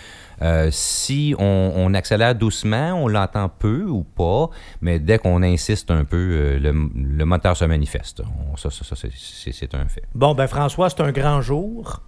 Euh, 0.42 0.70
si 0.72 1.36
on, 1.38 1.72
on 1.76 1.94
accélère 1.94 2.34
doucement, 2.36 2.94
on 2.94 3.08
l'entend 3.08 3.50
peu 3.50 3.84
ou 3.84 4.04
pas, 4.04 4.50
mais 4.82 5.00
dès 5.00 5.18
qu'on 5.20 5.44
insiste 5.44 5.92
un 5.92 6.04
peu, 6.04 6.18
euh, 6.18 6.60
le, 6.60 6.72
le 6.72 7.26
moteur 7.26 7.56
se 7.56 7.66
manifeste. 7.66 8.22
On- 8.52 8.58
ça, 8.58 8.70
ça, 8.72 8.84
ça, 8.84 8.96
c'est- 8.96 9.76
un 9.76 9.88
fait. 9.88 10.04
Bon, 10.16 10.34
ben 10.34 10.48
François, 10.48 10.90
c'est 10.90 11.02
un 11.02 11.12
grand 11.12 11.42
jour. 11.42 12.02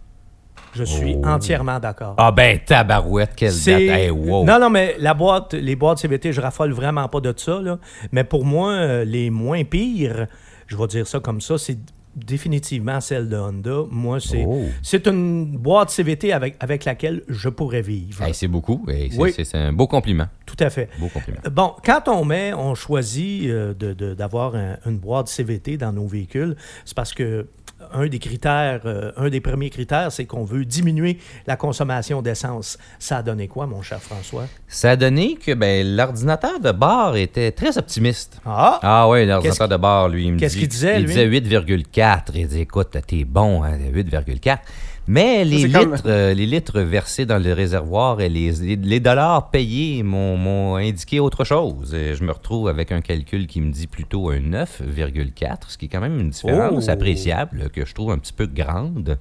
Je 0.73 0.83
suis 0.83 1.15
Oh. 1.17 1.25
entièrement 1.27 1.79
d'accord. 1.79 2.15
Ah 2.17 2.31
ben, 2.31 2.57
tabarouette, 2.59 3.33
quelle 3.35 3.49
date. 3.51 3.57
C'est- 3.59 3.85
Hey, 3.85 4.09
wow. 4.09 4.43
Non, 4.43 4.59
non, 4.59 4.69
mais 4.71 4.95
la 4.97 5.13
boîte, 5.13 5.53
les 5.53 5.75
boîtes 5.75 5.99
CVT, 5.99 6.33
je 6.33 6.41
raffole 6.41 6.71
vraiment 6.71 7.07
pas 7.07 7.19
de 7.21 7.33
ça. 7.37 7.59
Là. 7.61 7.77
Mais 8.11 8.23
pour 8.23 8.43
moi, 8.43 8.71
euh, 8.71 9.05
les 9.05 9.29
moins 9.29 9.63
pires, 9.63 10.25
je 10.65 10.75
vais 10.75 10.87
dire 10.87 11.05
ça 11.05 11.19
comme 11.19 11.41
ça, 11.41 11.57
c'est 11.59 11.77
définitivement 12.15 13.01
celle 13.01 13.29
de 13.29 13.37
Honda. 13.37 13.83
Moi, 13.89 14.19
c'est 14.19 14.45
Oh. 14.47 14.63
c'est 14.81 15.07
une 15.07 15.57
boîte 15.57 15.89
CVT 15.89 16.31
avec, 16.33 16.55
avec 16.59 16.85
laquelle 16.85 17.23
je 17.27 17.49
pourrais 17.49 17.81
vivre. 17.81 18.21
Hey, 18.23 18.33
c'est 18.33 18.47
beaucoup. 18.47 18.85
Hey, 18.87 19.09
c'est 19.11 19.19
Oui. 19.19 19.31
c'est- 19.35 19.43
c'est 19.45 19.57
un 19.57 19.73
beau 19.73 19.87
compliment. 19.87 20.27
Tout 20.45 20.57
à 20.59 20.69
fait. 20.69 20.89
Beau 20.99 21.07
compliment. 21.07 21.39
Bon, 21.51 21.73
quand 21.83 22.07
on 22.07 22.25
met, 22.25 22.53
on 22.53 22.75
choisit 22.75 23.49
euh, 23.49 23.73
de- 23.73 23.93
de- 23.93 24.13
d'avoir 24.13 24.55
un- 24.55 24.77
une 24.85 24.97
boîte 24.97 25.27
CVT 25.27 25.77
dans 25.77 25.91
nos 25.93 26.07
véhicules, 26.07 26.55
c'est 26.85 26.95
parce 26.95 27.13
que 27.13 27.47
un 27.93 28.07
des 28.07 28.19
critères, 28.19 28.81
euh, 28.85 29.11
un 29.17 29.29
des 29.29 29.41
premiers 29.41 29.69
critères, 29.69 30.11
c'est 30.11 30.25
qu'on 30.25 30.43
veut 30.43 30.65
diminuer 30.65 31.17
la 31.47 31.55
consommation 31.55 32.21
d'essence. 32.21 32.77
Ça 32.99 33.17
a 33.17 33.23
donné 33.23 33.47
quoi, 33.47 33.67
mon 33.67 33.81
cher 33.81 34.01
François? 34.01 34.45
Ça 34.67 34.91
a 34.91 34.95
donné 34.95 35.35
que 35.35 35.53
ben, 35.53 35.95
l'ordinateur 35.95 36.59
de 36.59 36.71
bord 36.71 37.15
était 37.15 37.51
très 37.51 37.77
optimiste. 37.77 38.39
Ah! 38.45 38.79
Ah 38.81 39.09
oui, 39.09 39.25
l'ordinateur 39.25 39.67
de 39.67 39.77
bord, 39.77 40.09
lui, 40.09 40.25
il 40.25 40.33
me 40.33 40.39
qu'est-ce 40.39 40.55
dit... 40.55 40.59
qu'il 40.61 40.69
disait, 40.69 40.95
Il 40.99 41.05
lui? 41.05 41.13
disait 41.13 41.27
8,4. 41.27 42.19
Il 42.35 42.47
dit, 42.47 42.59
écoute, 42.61 42.97
t'es 43.07 43.23
bon, 43.23 43.63
hein, 43.63 43.77
8,4. 43.93 44.57
Mais 45.07 45.43
les 45.43 45.67
litres, 45.67 45.79
comme- 45.79 45.95
euh, 46.05 46.33
les 46.33 46.45
litres 46.45 46.79
versés 46.79 47.25
dans 47.25 47.37
le 47.41 47.51
réservoir 47.53 48.21
et 48.21 48.29
les, 48.29 48.51
les- 48.53 48.75
les 48.77 48.99
dollars 49.01 49.49
payés 49.49 50.01
m'ont 50.01 50.75
indiqué 50.77 51.19
autre 51.19 51.43
chose. 51.43 51.93
Et 51.93 52.15
je 52.15 52.23
me 52.23 52.31
retrouve 52.31 52.69
avec 52.69 52.91
un 52.93 53.01
calcul 53.01 53.47
qui 53.47 53.59
me 53.59 53.71
dit 53.71 53.87
plutôt 53.87 54.29
un 54.29 54.39
9,4, 54.39 55.71
ce 55.71 55.77
qui 55.77 55.85
est 55.85 55.89
quand 55.89 55.99
même 56.01 56.19
une 56.19 56.29
différence 56.29 56.85
Oh! 56.87 56.91
appréciable, 56.91 57.69
que 57.73 57.85
je 57.85 57.93
trouve 57.93 58.11
un 58.11 58.17
petit 58.17 58.33
peu 58.33 58.45
grande. 58.45 59.17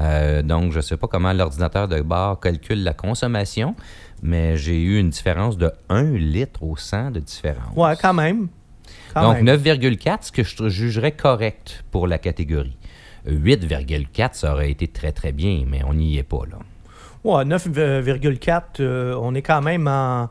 Euh, 0.00 0.42
donc, 0.42 0.72
je 0.72 0.78
ne 0.78 0.82
sais 0.82 0.96
pas 0.96 1.06
comment 1.06 1.32
l'ordinateur 1.32 1.86
de 1.86 2.00
bord 2.00 2.40
calcule 2.40 2.82
la 2.82 2.94
consommation, 2.94 3.76
mais 4.22 4.56
j'ai 4.56 4.80
eu 4.82 4.98
une 4.98 5.10
différence 5.10 5.56
de 5.56 5.70
1 5.88 6.16
litre 6.16 6.64
au 6.64 6.76
100 6.76 7.12
de 7.12 7.20
différence. 7.20 7.76
Ouais, 7.76 7.94
quand 8.02 8.14
même. 8.14 8.48
Quand 9.14 9.22
Donc, 9.22 9.34
même. 9.42 9.44
9,4, 9.44 10.24
ce 10.26 10.32
que 10.32 10.42
je 10.42 10.68
jugerais 10.68 11.12
correct 11.12 11.84
pour 11.92 12.08
la 12.08 12.18
catégorie. 12.18 12.76
8,4, 13.28 14.30
ça 14.32 14.52
aurait 14.52 14.70
été 14.70 14.88
très, 14.88 15.12
très 15.12 15.32
bien, 15.32 15.64
mais 15.68 15.80
on 15.86 15.94
n'y 15.94 16.18
est 16.18 16.22
pas, 16.22 16.42
là. 16.50 16.58
Ouais, 17.24 17.44
9,4, 17.44 18.62
euh, 18.80 19.14
on 19.20 19.34
est 19.34 19.40
quand 19.42 19.62
même 19.62 19.88
en, 19.88 20.28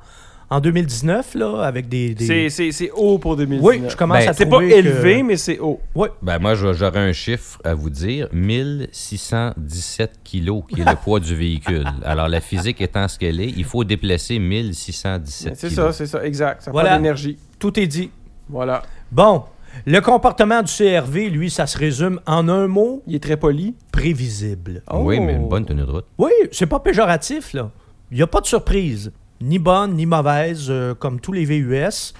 en 0.52 0.60
2019, 0.60 1.34
là, 1.34 1.64
avec 1.64 1.90
des... 1.90 2.14
des- 2.14 2.26
C'est- 2.28 2.50
C'est 2.50 2.72
c'est 2.72 2.92
haut 2.92 3.18
pour 3.18 3.36
2019. 3.36 3.68
Oui, 3.84 3.90
je 3.90 3.96
commence 3.96 4.20
Ben, 4.20 4.30
à 4.30 4.34
C'est 4.34 4.46
pas 4.46 4.60
que- 4.60 4.66
élevé, 4.66 5.24
mais 5.24 5.36
c'est 5.38 5.58
haut. 5.60 5.82
Oui, 5.96 6.10
Ben, 6.22 6.38
moi, 6.38 6.54
j'aurais 6.54 7.00
un 7.00 7.12
chiffre 7.14 7.60
à 7.64 7.74
vous 7.74 7.90
dire 7.90 8.28
1617 8.32 10.20
kilos, 10.24 10.64
qui 10.70 10.82
est 10.82 10.86
le 10.86 10.96
poids 10.96 11.20
du 11.20 11.36
véhicule. 11.36 11.84
Alors, 12.06 12.28
la 12.28 12.42
physique 12.42 12.80
étant 12.82 13.08
ce 13.08 13.18
qu'elle 13.18 13.40
est, 13.40 13.50
il 13.50 13.64
faut 13.64 13.84
déplacer 13.84 14.38
1617 14.40 15.56
C'est 15.56 15.70
kilos. 15.70 15.86
ça, 15.86 15.92
c'est 15.94 16.06
ça, 16.06 16.24
exact. 16.26 16.62
Ça 16.64 16.72
Voilà. 16.72 16.90
prend 16.90 16.98
l'énergie. 16.98 17.38
tout 17.60 17.80
est 17.80 17.88
dit. 17.88 18.12
Voilà. 18.50 18.84
Bon, 19.12 19.44
le 19.86 20.00
comportement 20.02 20.62
du 20.62 20.72
CRV, 20.72 21.30
lui, 21.30 21.50
ça 21.50 21.68
se 21.68 21.78
résume 21.78 22.20
en 22.26 22.48
un 22.50 22.68
mot, 22.68 23.04
Il 23.08 23.16
est 23.16 23.20
très 23.24 23.38
poli. 23.38 23.76
prévisible. 23.92 24.84
Oui, 24.94 25.20
mais 25.20 25.34
une 25.34 25.44
Oh. 25.46 25.48
bonne 25.50 25.66
tenue 25.66 25.82
de 25.86 25.92
route. 25.92 26.06
Oui, 26.18 26.32
c'est 26.52 26.68
pas 26.68 26.80
péjoratif, 26.80 27.54
là. 27.54 27.72
Il 28.12 28.18
n'y 28.18 28.24
a 28.24 28.28
pas 28.28 28.42
de 28.42 28.46
surprise, 28.46 29.12
ni 29.42 29.60
bonne 29.60 29.96
ni 29.96 30.06
mauvaise, 30.06 30.68
euh, 30.70 30.94
comme 30.94 31.20
tous 31.20 31.32
les 31.34 31.46
VUS. 31.46 32.14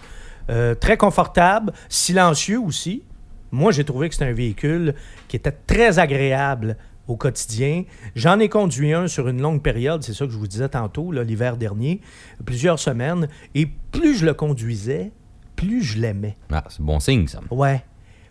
Euh, 0.50 0.76
très 0.76 0.98
confortable, 0.98 1.72
silencieux 1.88 2.60
aussi. 2.60 3.04
Moi, 3.52 3.72
j'ai 3.72 3.84
trouvé 3.86 4.10
que 4.10 4.16
c'était 4.16 4.26
un 4.30 4.34
véhicule 4.34 4.94
qui 5.28 5.36
était 5.36 5.52
très 5.52 6.00
agréable 6.00 6.76
au 7.08 7.16
quotidien. 7.16 7.84
J'en 8.16 8.40
ai 8.40 8.50
conduit 8.50 8.94
un 8.94 9.08
sur 9.08 9.28
une 9.28 9.42
longue 9.42 9.62
période, 9.62 10.04
c'est 10.04 10.14
ça 10.14 10.26
que 10.26 10.32
je 10.32 10.38
vous 10.38 10.48
disais 10.48 10.70
tantôt, 10.70 11.12
l'hiver 11.12 11.56
dernier, 11.58 12.02
plusieurs 12.46 12.80
semaines. 12.80 13.28
Et 13.56 13.68
plus 13.92 14.16
je 14.18 14.26
le 14.26 14.34
conduisais, 14.34 15.12
plus 15.56 15.82
je 15.84 15.98
l'aimais. 16.00 16.36
Ah, 16.52 16.64
c'est 16.70 16.82
bon 16.82 17.00
signe, 17.00 17.28
ça. 17.28 17.40
Ouais. 17.52 17.84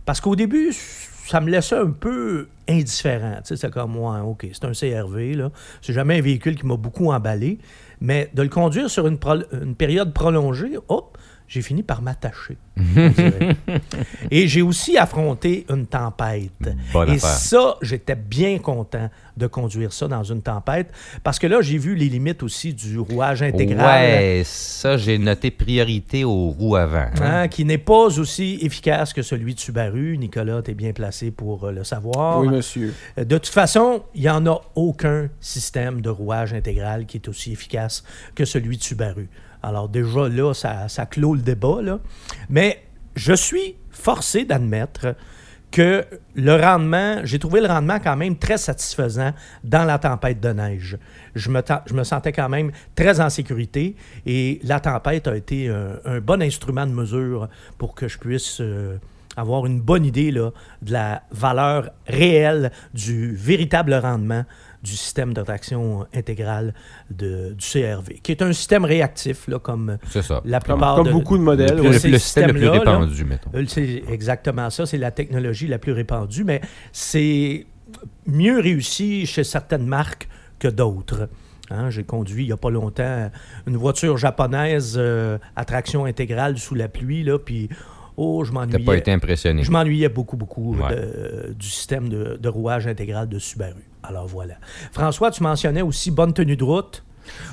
Parce 0.05 0.21
qu'au 0.21 0.35
début, 0.37 0.73
ça 0.73 1.41
me 1.41 1.49
laissait 1.51 1.77
un 1.77 1.91
peu 1.91 2.49
indifférent. 2.69 3.37
Tu 3.37 3.49
sais, 3.49 3.57
c'est 3.57 3.71
comme 3.71 3.93
moi, 3.93 4.23
OK, 4.23 4.47
c'est 4.53 4.65
un 4.65 4.73
CRV, 4.73 5.35
là. 5.35 5.51
C'est 5.81 5.93
jamais 5.93 6.19
un 6.19 6.23
véhicule 6.23 6.57
qui 6.57 6.67
m'a 6.67 6.77
beaucoup 6.77 7.13
emballé. 7.13 7.59
Mais 8.01 8.29
de 8.35 8.43
le 8.43 8.49
conduire 8.49 8.91
sur 8.91 9.07
une, 9.07 9.19
pro- 9.19 9.45
une 9.53 9.77
période 9.77 10.13
prolongée, 10.13 10.73
hop, 10.89 11.17
j'ai 11.53 11.61
fini 11.61 11.83
par 11.83 12.01
m'attacher. 12.01 12.57
Et 14.31 14.49
j'ai 14.49 14.63
aussi 14.63 14.97
affronté 14.97 15.67
une 15.69 15.87
tempête. 15.87 16.51
Bonne 16.95 17.09
Et 17.11 17.13
affaire. 17.17 17.29
ça, 17.29 17.77
j'étais 17.83 18.15
bien 18.17 18.59
content 18.59 19.11
de 19.37 19.47
conduire 19.47 19.93
ça 19.93 20.09
dans 20.09 20.23
une 20.23 20.41
tempête. 20.41 20.91
Parce 21.23 21.39
que 21.39 21.47
là, 21.47 21.61
j'ai 21.61 21.77
vu 21.77 21.95
les 21.95 22.09
limites 22.09 22.43
aussi 22.43 22.73
du 22.73 22.99
rouage 22.99 23.43
intégral. 23.43 24.03
Ouais, 24.03 24.43
ça, 24.47 24.97
j'ai 24.97 25.19
noté 25.19 25.51
priorité 25.51 26.25
aux 26.25 26.49
roues 26.49 26.77
avant. 26.77 27.09
hein. 27.21 27.43
Hein, 27.43 27.49
qui 27.49 27.67
n'est 27.67 27.77
pas 27.77 28.07
aussi 28.19 28.59
efficace 28.63 29.13
que 29.13 29.21
celui 29.21 29.55
de 29.55 29.61
Subaru. 29.61 30.17
Nicolas, 30.17 30.63
tu 30.63 30.71
es 30.71 30.75
bien 30.75 30.93
placé 30.93 31.31
pour 31.31 31.65
euh, 31.65 31.73
le 31.73 31.85
savoir. 31.85 32.39
Oui, 32.41 32.49
monsieur. 32.49 32.95
Euh, 33.19 33.25
De 33.25 33.37
toute 33.37 33.53
façon, 33.53 34.05
il 34.15 34.23
n'y 34.23 34.31
en 34.31 34.47
a 34.47 34.59
aucun 34.75 35.29
système 35.41 36.01
de 36.01 36.09
rouage 36.09 36.55
intégral 36.55 37.05
qui 37.05 37.19
est 37.19 37.29
aussi 37.29 37.53
efficace 37.53 38.05
que 38.35 38.47
celui 38.47 38.79
de 38.79 38.83
Subaru. 38.83 39.29
Alors 39.63 39.89
déjà 39.89 40.29
là, 40.29 40.55
ça, 40.55 40.89
ça 40.89 41.07
clôt 41.07 41.35
le 41.35 41.43
débat. 41.43 41.83
Là. 41.83 41.99
Mais 42.49 42.83
je 43.15 43.33
suis 43.33 43.77
forcé 43.91 44.45
d'admettre 44.45 45.15
que 45.73 46.05
le 46.35 46.55
rendement, 46.55 47.21
j'ai 47.25 47.39
trouvé 47.39 47.61
le 47.61 47.67
rendement 47.67 47.99
quand 47.99 48.15
même 48.17 48.37
très 48.37 48.59
satisfaisant 48.59 49.33
dans 49.65 49.85
la 49.85 49.99
tempête 49.99 50.39
de 50.39 50.51
neige. 50.51 50.99
Je 51.35 51.51
me, 51.51 52.05
sentais 52.05 52.33
quand 52.33 52.51
même 52.51 52.71
très 52.95 53.21
en 53.21 53.31
sécurité 53.31 53.97
et 54.27 54.61
la 54.65 54.81
tempête 54.81 55.27
a 55.27 55.35
été 55.35 55.69
un, 55.69 56.21
bon 56.21 56.43
instrument 56.43 56.87
de 56.87 56.93
mesure 56.93 57.49
pour 57.79 57.95
que 57.95 58.07
je 58.07 58.19
puisse 58.19 58.61
euh, 58.61 58.99
avoir 59.37 59.65
une 59.65 59.81
bonne 59.81 60.05
idée 60.05 60.31
de 60.31 60.53
la 60.87 61.23
valeur 61.31 61.91
réelle 62.07 62.71
du 62.93 63.35
véritable 63.35 63.95
rendement 63.95 64.45
du 64.83 64.93
système 64.97 65.33
de 65.33 65.43
traction 65.43 66.07
intégrale 66.15 66.75
de- 67.11 67.53
du 67.55 67.65
CRV, 67.65 68.21
qui 68.23 68.33
est 68.33 68.43
un 68.43 68.53
système 68.53 68.85
réactif, 68.85 69.47
là, 69.47 69.59
comme 69.59 69.97
C'est 70.11 70.23
ça. 70.23 70.41
la 70.45 70.59
Comme, 70.61 70.75
plupart 70.75 70.97
comme 70.97 71.07
de, 71.07 71.13
beaucoup 71.13 71.35
de 71.35 71.41
Le, 71.41 71.45
modèles. 71.45 71.77
plus- 71.77 71.89
ouais. 71.89 71.99
le- 72.05 72.11
le 72.11 72.19
système 72.19 72.47
le 72.49 72.53
plus 72.55 72.65
là, 72.65 72.73
répandu, 72.73 73.25
mettons. 73.25 73.51
Euh, 73.55 73.65
C'est 73.69 74.03
exactement 74.09 74.69
ça, 74.71 74.85
c'est 74.87 74.99
la 74.99 75.11
technologie 75.13 75.69
la 75.69 75.79
plus 75.79 75.93
répandue, 75.93 76.45
mais 76.45 76.61
c'est 76.93 77.67
mieux 78.27 78.59
réussi 78.61 79.27
chez 79.27 79.45
certaines 79.45 79.87
marques 79.87 80.29
que 80.59 80.69
d'autres. 80.69 81.29
Hein, 81.71 81.89
J'ai 81.91 82.05
conduit 82.05 82.45
il 82.45 82.47
n'y 82.49 82.53
a 82.53 82.57
pas 82.57 82.71
longtemps 82.71 83.31
une 83.67 83.77
voiture 83.77 84.19
japonaise 84.19 84.97
euh, 84.99 85.39
à 85.57 85.65
traction 85.65 86.05
intégrale 86.05 86.59
sous 86.59 86.75
la 86.75 86.89
pluie, 86.89 87.23
là, 87.23 87.39
puis 87.39 87.69
oh, 88.17 88.45
je 88.45 88.51
T'as 88.53 88.61
pas 88.61 88.67
m'ennuyais. 88.67 88.99
été 88.99 89.13
impressionné. 89.13 89.63
Je 89.65 89.71
m'ennuyais 89.71 90.09
beaucoup, 90.09 90.37
beaucoup 90.37 90.77
Ouais. 90.77 90.95
de- 90.95 91.53
du 91.55 91.67
système 91.67 92.09
de, 92.09 92.37
de 92.41 92.49
rouage 92.49 92.87
intégral 92.87 93.29
de 93.29 93.39
Subaru. 93.39 93.85
Alors 94.03 94.27
voilà. 94.27 94.55
François, 94.93 95.31
tu 95.31 95.43
mentionnais 95.43 95.83
aussi 95.83 96.11
bonne 96.11 96.33
tenue 96.33 96.57
de 96.57 96.65
route. 96.65 97.05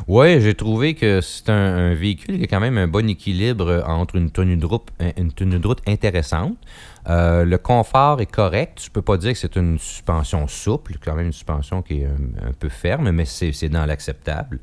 Oui, 0.07 0.41
j'ai 0.41 0.55
trouvé 0.55 0.95
que 0.95 1.21
c'est 1.21 1.47
un, 1.49 1.91
un 1.91 1.93
véhicule 1.93 2.39
qui 2.39 2.43
a 2.45 2.47
quand 2.47 2.59
même 2.59 2.79
un 2.79 2.87
bon 2.87 3.07
équilibre 3.07 3.83
entre 3.85 4.15
une 4.15 4.31
tenue 4.31 4.57
de 4.57 4.65
route, 4.65 4.87
une 5.15 5.31
tenue 5.31 5.59
de 5.59 5.67
route 5.67 5.81
intéressante. 5.87 6.57
Euh, 7.07 7.45
le 7.45 7.57
confort 7.59 8.19
est 8.19 8.25
correct. 8.31 8.81
Je 8.83 8.89
peux 8.89 9.03
pas 9.03 9.17
dire 9.17 9.33
que 9.33 9.37
c'est 9.37 9.55
une 9.57 9.77
suspension 9.77 10.47
souple, 10.47 10.93
quand 11.03 11.13
même 11.15 11.27
une 11.27 11.31
suspension 11.33 11.83
qui 11.83 12.01
est 12.01 12.05
un, 12.05 12.47
un 12.49 12.53
peu 12.57 12.67
ferme, 12.69 13.11
mais 13.11 13.25
c'est 13.25 13.69
dans 13.69 13.85
l'acceptable. 13.85 14.59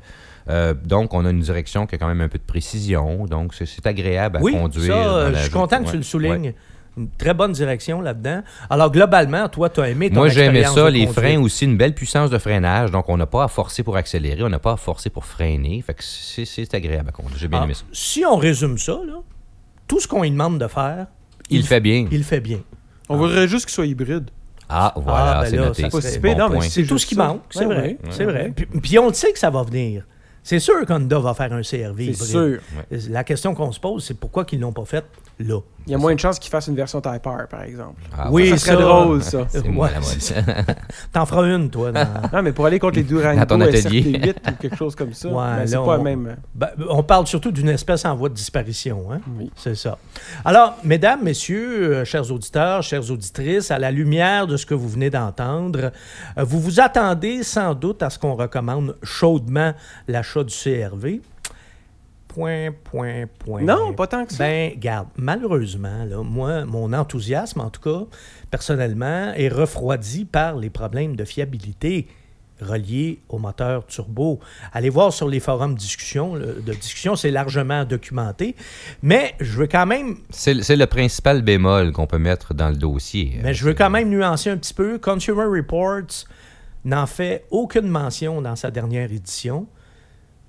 Euh, 0.49 0.73
donc, 0.73 1.13
on 1.13 1.25
a 1.25 1.29
une 1.29 1.39
direction 1.41 1.85
qui 1.87 1.95
a 1.95 1.97
quand 1.97 2.07
même 2.07 2.21
un 2.21 2.29
peu 2.29 2.37
de 2.37 2.43
précision. 2.43 3.25
Donc, 3.25 3.53
c'est- 3.53 3.85
agréable 3.85 4.37
à 4.37 4.41
oui, 4.41 4.53
conduire. 4.53 4.93
ça, 4.93 5.03
dans 5.03 5.15
euh, 5.17 5.33
je 5.35 5.41
suis 5.41 5.51
content 5.51 5.79
que 5.79 5.85
Ouais, 5.85 5.91
tu 5.91 5.97
le 5.97 6.03
soulignes. 6.03 6.41
ouais. 6.47 6.55
Une 6.97 7.09
très 7.11 7.35
bonne 7.35 7.51
direction 7.51 8.01
là-dedans. 8.01 8.41
Alors, 8.71 8.91
globalement, 8.91 9.47
toi, 9.49 9.69
tu 9.69 9.81
as 9.81 9.89
aimé 9.89 10.09
ton 10.09 10.15
Moi, 10.15 10.29
j'ai 10.29 10.45
aimé 10.45 10.61
expérience 10.61 10.75
ça. 10.75 10.89
Les 10.89 11.05
freins 11.05 11.39
aussi, 11.41 11.65
une 11.65 11.77
belle 11.77 11.93
puissance 11.93 12.31
de 12.31 12.37
freinage. 12.39 12.89
Donc, 12.89 13.07
on 13.09 13.17
n'a 13.17 13.27
pas 13.27 13.43
à 13.43 13.47
forcer 13.47 13.83
pour 13.83 13.97
accélérer, 13.97 14.41
on 14.41 14.49
n'a 14.49 14.57
pas 14.57 14.71
à 14.71 14.77
forcer 14.77 15.11
pour 15.11 15.23
freiner. 15.25 15.79
Fait 15.85 15.93
que 15.93 16.03
c'est 16.03 16.73
agréable 16.73 17.09
à 17.09 17.11
conduire. 17.11 17.37
J'ai 17.37 17.47
bien 17.47 17.59
Ah, 17.61 17.65
aimé 17.65 17.75
ça. 17.75 17.83
Si 17.91 18.25
on 18.25 18.35
résume 18.37 18.79
ça, 18.79 18.93
là, 19.05 19.19
tout 19.87 19.99
ce 19.99 20.07
qu'on 20.07 20.23
lui 20.23 20.31
demande 20.31 20.57
de 20.59 20.67
faire, 20.67 21.05
Il 21.51 21.59
le 21.59 21.65
fait 21.65 21.79
bien. 21.81 22.07
il 22.11 22.23
fait 22.23 22.39
bien. 22.41 22.61
On 23.09 23.15
voudrait 23.17 23.47
juste 23.47 23.65
qu'il 23.65 23.73
soit 23.75 23.85
hybride. 23.85 24.31
Ah, 24.67 24.93
voilà, 24.97 25.37
Ah, 25.37 25.41
ben 25.43 25.49
c'est 25.49 25.55
noté. 25.55 25.83
Bon 25.83 26.61
c'est 26.61 26.83
tout 26.83 26.97
ce 26.97 27.05
qui 27.05 27.15
manque, 27.15 27.41
c'est 27.51 27.59
Ouais, 27.59 27.65
vrai. 27.65 27.81
ouais. 27.83 27.97
C'est 28.09 28.25
vrai. 28.25 28.51
Puis, 28.55 28.65
puis 28.65 28.97
on 28.99 29.07
le 29.07 29.13
sait 29.13 29.31
que 29.31 29.39
ça 29.39 29.49
va 29.51 29.61
venir. 29.63 30.03
C'est 30.47 30.59
sûr 30.59 30.85
qu'Honda 30.85 31.19
va 31.19 31.33
faire 31.33 31.51
un 31.51 31.61
CRV 31.61 32.13
C'est 32.13 32.23
sûr. 32.23 32.59
La 33.09 33.25
question 33.25 33.53
qu'on 33.53 33.73
se 33.73 33.81
pose, 33.81 34.05
c'est 34.05 34.13
pourquoi 34.17 34.45
ils 34.49 34.57
ne 34.59 34.61
l'ont 34.63 34.71
pas 34.71 34.85
fait 34.85 35.03
là? 35.39 35.59
Il 35.85 35.91
y 35.91 35.95
a 35.95 35.97
moins 35.97 36.13
de 36.13 36.19
chances 36.19 36.37
qu'il 36.39 36.51
fasse 36.51 36.67
une 36.67 36.75
version 36.75 36.99
Type 36.99 37.25
R, 37.25 37.47
par 37.49 37.63
exemple. 37.63 38.01
Ah, 38.17 38.27
Oui, 38.29 38.49
ça 38.49 38.57
serait 38.57 38.75
ça- 38.75 38.81
drôle, 38.81 39.23
ça. 39.23 39.45
C'est 39.49 39.65
moi 39.69 39.87
Ouais, 39.87 39.93
la. 39.93 40.63
T'en 41.13 41.25
feras 41.25 41.45
une, 41.55 41.69
toi. 41.69 41.93
dans- 41.93 42.05
Non, 42.33 42.41
mais 42.41 42.51
pour 42.51 42.65
aller 42.65 42.77
contre 42.79 42.97
les 42.97 43.03
Durango 43.03 43.39
Dans 43.39 43.45
ton 43.45 43.61
atelier. 43.61 44.01
SRT8 44.01 44.35
ou 44.51 44.55
quelque 44.59 44.75
chose 44.75 44.95
comme 44.95 45.13
ça, 45.13 45.29
Ouais, 45.29 45.35
ben, 45.59 45.67
c'est 45.67 45.75
pas 45.75 45.81
on- 45.81 45.97
le 45.97 46.03
même. 46.03 46.35
Ben, 46.55 46.69
on 46.89 47.03
parle 47.03 47.25
surtout 47.27 47.51
d'une 47.51 47.69
espèce 47.69 48.03
en 48.03 48.15
voie 48.17 48.27
de 48.27 48.33
disparition. 48.33 49.05
Hein? 49.13 49.19
Oui. 49.37 49.49
C'est 49.55 49.75
ça. 49.75 49.97
Alors, 50.43 50.75
mesdames, 50.83 51.23
messieurs, 51.23 51.93
euh, 51.99 52.05
chers 52.05 52.29
auditeurs, 52.33 52.83
chères 52.83 53.09
auditrices, 53.09 53.71
à 53.71 53.79
la 53.79 53.91
lumière 53.91 54.45
de 54.47 54.57
ce 54.57 54.65
que 54.65 54.73
vous 54.73 54.89
venez 54.89 55.09
d'entendre, 55.09 55.91
euh, 56.37 56.43
vous 56.43 56.59
vous 56.59 56.79
attendez 56.81 57.43
sans 57.43 57.73
doute 57.75 58.03
à 58.03 58.09
ce 58.09 58.19
qu'on 58.19 58.35
recommande 58.35 58.97
chaudement 59.03 59.73
l'achat 60.37 60.43
du 60.43 60.53
CRV. 60.53 61.21
Point, 62.27 62.71
point, 62.83 63.25
point. 63.39 63.61
Non, 63.63 63.93
pas 63.93 64.05
tant 64.05 64.25
que 64.25 64.33
ça. 64.33 64.43
Ben, 64.43 64.73
garde, 64.77 65.07
malheureusement, 65.17 66.05
là, 66.05 66.21
moi, 66.21 66.65
mon 66.65 66.93
enthousiasme, 66.93 67.61
en 67.61 67.69
tout 67.71 67.81
cas, 67.81 68.05
personnellement, 68.51 69.33
est 69.33 69.47
refroidi 69.47 70.25
par 70.25 70.55
les 70.57 70.69
problèmes 70.69 71.15
de 71.15 71.25
fiabilité 71.25 72.07
reliés 72.61 73.19
au 73.29 73.37
moteur 73.37 73.85
turbo. 73.85 74.39
Allez 74.73 74.89
voir 74.89 75.13
sur 75.13 75.27
les 75.27 75.39
forums 75.39 75.73
de 75.73 75.79
discussion, 75.79 76.35
là, 76.35 76.47
de 76.47 76.73
discussion, 76.73 77.15
c'est 77.15 77.31
largement 77.31 77.85
documenté. 77.85 78.55
Mais 79.01 79.35
je 79.39 79.57
veux 79.57 79.67
quand 79.67 79.85
même 79.85 80.17
C'est 80.29 80.61
c'est 80.63 80.75
le 80.75 80.87
principal 80.87 81.41
bémol 81.41 81.91
qu'on 81.91 82.07
peut 82.07 82.17
mettre 82.17 82.53
dans 82.53 82.69
le 82.69 82.75
dossier. 82.75 83.39
mais 83.43 83.53
je 83.53 83.63
veux 83.63 83.73
quand 83.73 83.89
même 83.89 84.09
nuancer 84.09 84.49
un 84.49 84.57
petit 84.57 84.73
peu. 84.73 84.97
Consumer 84.97 85.45
Reports 85.45 86.25
n'en 86.85 87.05
fait 87.05 87.45
aucune 87.51 87.87
mention 87.87 88.41
dans 88.41 88.55
sa 88.55 88.71
dernière 88.71 89.11
édition. 89.11 89.67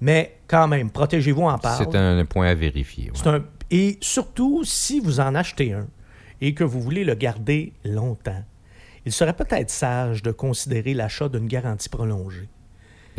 Mais 0.00 0.38
quand 0.46 0.68
même, 0.68 0.90
protégez-vous 0.90 1.42
en 1.42 1.58
parle. 1.58 1.84
C'est 1.90 1.96
un 1.98 2.24
point 2.24 2.46
à 2.48 2.54
vérifier. 2.54 3.04
ouais. 3.10 3.16
C'est 3.16 3.28
un- 3.28 3.44
Et 3.70 3.98
surtout, 4.00 4.62
si 4.64 5.00
vous 5.00 5.20
en 5.20 5.34
achetez 5.34 5.72
un 5.72 5.86
et 6.40 6.54
que 6.54 6.64
vous 6.64 6.80
voulez 6.80 7.04
le 7.04 7.14
garder 7.14 7.72
longtemps, 7.84 8.42
il 9.04 9.12
serait 9.12 9.34
peut-être 9.34 9.70
sage 9.70 10.22
de 10.22 10.30
considérer 10.32 10.94
l'achat 10.94 11.28
d'une 11.28 11.46
garantie 11.46 11.88
prolongée. 11.88 12.48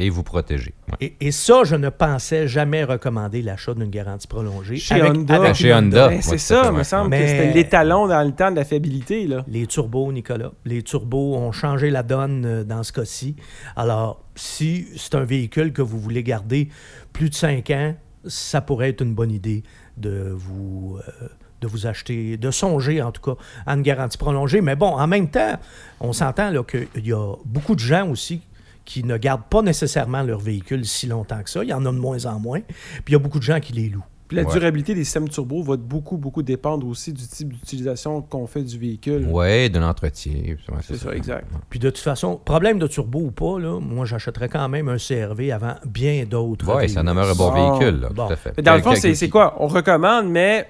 Et 0.01 0.09
vous 0.09 0.23
protéger. 0.23 0.73
ouais. 0.87 1.13
Et, 1.19 1.27
et 1.27 1.31
ça, 1.31 1.63
je 1.65 1.75
ne 1.75 1.89
pensais 1.89 2.47
jamais 2.47 2.83
recommander 2.85 3.41
l'achat 3.41 3.73
d'une 3.73 3.89
garantie 3.89 4.27
prolongée. 4.27 4.77
Chez 4.77 5.03
Honda. 5.03 5.35
avec 5.35 5.55
Chez 5.55 5.73
Honda. 5.73 6.07
Ben, 6.07 6.21
c'est 6.21 6.37
ça, 6.37 6.63
fait, 6.63 6.71
me 6.71 6.83
semble 6.83 7.09
Mais- 7.09 7.19
que 7.21 7.27
c'était 7.27 7.53
l'étalon 7.53 8.07
dans 8.07 8.23
le 8.25 8.31
temps 8.31 8.49
de 8.49 8.55
la 8.55 8.63
fiabilité. 8.65 9.27
Là. 9.27 9.43
Les 9.47 9.67
turbos, 9.67 10.11
Nicolas, 10.13 10.51
les 10.65 10.81
turbos 10.83 11.35
ont 11.35 11.51
changé 11.51 11.89
la 11.89 12.01
donne 12.03 12.45
euh, 12.45 12.63
dans 12.63 12.81
ce 12.83 12.93
cas-ci. 12.93 13.35
Alors, 13.75 14.23
si 14.35 14.87
c'est 14.95 15.15
un 15.15 15.23
véhicule 15.25 15.73
que 15.73 15.81
vous 15.81 15.99
voulez 15.99 16.23
garder 16.23 16.69
plus 17.11 17.29
de 17.29 17.35
5 17.35 17.69
ans, 17.71 17.95
ça 18.25 18.61
pourrait 18.61 18.89
être 18.89 19.01
une 19.01 19.13
bonne 19.13 19.31
idée 19.31 19.63
de 19.97 20.31
vous, 20.33 20.97
euh, 21.21 21.27
de 21.61 21.67
vous 21.67 21.87
acheter, 21.87 22.37
de 22.37 22.51
songer 22.51 23.01
en 23.01 23.11
tout 23.11 23.21
cas 23.21 23.41
à 23.65 23.73
une 23.73 23.81
garantie 23.81 24.17
prolongée. 24.17 24.61
Mais 24.61 24.75
bon, 24.77 24.91
en 24.97 25.07
même 25.07 25.29
temps, 25.29 25.57
on 25.99 26.13
s'entend 26.13 26.51
là, 26.51 26.63
qu'il 26.63 27.05
y 27.05 27.11
a 27.11 27.33
beaucoup 27.45 27.75
de 27.75 27.79
gens 27.81 28.09
aussi 28.09 28.41
qui 28.89 29.03
ne 29.03 29.17
gardent 29.17 29.45
pas 29.47 29.61
nécessairement 29.61 30.23
leur 30.23 30.39
véhicule 30.39 30.83
si 30.83 31.05
longtemps 31.05 31.43
que 31.43 31.49
ça. 31.51 31.63
Il 31.63 31.69
y 31.69 31.73
en 31.73 31.85
a 31.85 31.91
de 31.91 31.97
moins 31.97 32.25
en 32.25 32.39
moins. 32.39 32.61
Puis 32.61 33.03
il 33.09 33.11
y 33.13 33.15
a 33.15 33.19
beaucoup 33.19 33.37
de 33.37 33.43
gens 33.43 33.59
qui 33.59 33.71
les 33.73 33.87
louent. 33.87 34.03
Puis 34.27 34.35
la 34.37 34.43
Ouais. 34.43 34.51
durabilité 34.53 34.95
des 34.95 35.03
systèmes 35.03 35.29
turbo 35.29 35.61
va 35.61 35.77
beaucoup, 35.77 36.17
beaucoup 36.17 36.41
dépendre 36.41 36.87
aussi 36.87 37.13
du 37.13 37.27
type 37.27 37.49
d'utilisation 37.53 38.21
qu'on 38.23 38.47
fait 38.47 38.63
du 38.63 38.79
véhicule. 38.79 39.27
Ouais, 39.27 39.69
de 39.69 39.77
l'entretien. 39.79 40.33
ouais, 40.33 40.57
C'est 40.81 40.97
ça, 40.97 41.13
exact. 41.15 41.45
Puis 41.69 41.77
de 41.77 41.89
toute 41.91 41.99
façon, 41.99 42.35
problème 42.43 42.79
de 42.79 42.87
turbo 42.87 43.19
ou 43.19 43.31
pas, 43.31 43.59
là, 43.59 43.79
moi 43.79 44.05
j'achèterais 44.05 44.49
quand 44.49 44.67
même 44.69 44.87
un 44.89 44.97
CRV 44.97 45.51
avant 45.51 45.75
bien 45.85 46.25
d'autres. 46.29 46.65
Oui, 46.75 46.89
ça 46.89 47.03
demeure 47.03 47.29
un 47.29 47.35
bon 47.35 47.51
véhicule, 47.51 48.01
là, 48.01 48.09
Bon. 48.09 48.25
tout 48.27 48.33
à 48.33 48.35
fait. 48.37 48.53
Mais 48.57 48.63
dans 48.63 48.75
le 48.75 48.81
fond, 48.81 48.95
c'est 48.95 49.29
quoi? 49.29 49.55
On 49.59 49.67
recommande, 49.67 50.29
mais 50.29 50.67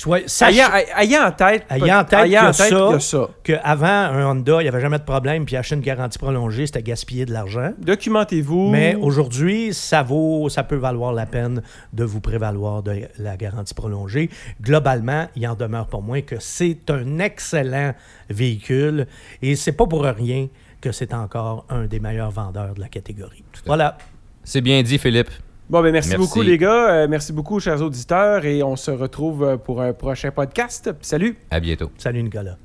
Soit, 0.00 0.26
sache 0.30 0.54
ayant, 0.54 0.68
ayant 0.96 1.26
en 1.26 1.30
tête, 1.30 1.66
Ayant 1.68 1.98
en 1.98 2.04
tête 2.04 2.20
ayant 2.20 2.24
en 2.24 2.24
qu'il 2.24 2.32
y 2.32 2.36
a 2.36 2.46
tête 2.46 2.54
ça. 2.54 3.28
qu'il 3.44 3.52
y 3.52 3.58
a 3.58 3.60
ça. 3.60 3.60
qu'avant, 3.66 3.86
un 3.86 4.30
Honda, 4.30 4.60
il 4.60 4.62
n'y 4.62 4.68
avait 4.68 4.80
jamais 4.80 4.98
de 4.98 5.04
problème, 5.04 5.44
puis 5.44 5.56
acheter 5.56 5.74
une 5.74 5.82
garantie 5.82 6.18
prolongée, 6.18 6.64
c'était 6.64 6.82
gaspiller 6.82 7.26
de 7.26 7.34
l'argent. 7.34 7.72
Documentez-vous. 7.76 8.70
Mais 8.70 8.94
aujourd'hui, 8.94 9.74
ça 9.74 10.02
vaut, 10.02 10.48
ça 10.48 10.62
peut 10.62 10.76
valoir 10.76 11.12
la 11.12 11.26
peine 11.26 11.60
de 11.92 12.04
vous 12.04 12.22
prévaloir 12.22 12.82
de 12.82 13.02
la 13.18 13.36
garantie 13.36 13.74
prolongée. 13.74 14.30
Globalement, 14.62 15.28
il 15.36 15.46
en 15.46 15.54
demeure 15.54 15.86
pour 15.86 16.02
moi 16.02 16.22
que 16.22 16.36
c'est 16.38 16.88
un 16.88 17.18
excellent 17.18 17.92
véhicule 18.30 19.06
et 19.42 19.54
c'est 19.54 19.72
pas 19.72 19.86
pour 19.86 20.04
rien 20.04 20.48
que 20.80 20.92
c'est 20.92 21.12
encore 21.12 21.66
un 21.68 21.84
des 21.84 22.00
meilleurs 22.00 22.30
vendeurs 22.30 22.72
de 22.72 22.80
la 22.80 22.88
catégorie. 22.88 23.44
Voilà. 23.66 23.98
C'est 24.44 24.62
bien 24.62 24.82
dit, 24.82 24.96
Philippe. 24.96 25.28
Bon, 25.70 25.82
ben 25.82 25.92
merci, 25.92 26.10
Merci. 26.10 26.26
beaucoup, 26.26 26.42
les 26.42 26.58
gars. 26.58 26.90
Euh, 26.90 27.08
merci 27.08 27.32
beaucoup, 27.32 27.60
chers 27.60 27.80
auditeurs. 27.80 28.44
Et 28.44 28.60
on 28.64 28.74
se 28.74 28.90
retrouve 28.90 29.44
euh, 29.44 29.56
pour 29.56 29.80
un 29.80 29.92
prochain 29.92 30.32
podcast. 30.32 30.90
Salut! 31.00 31.36
À 31.48 31.60
bientôt. 31.60 31.92
Salut 31.96 32.24
Nicolas. 32.24 32.56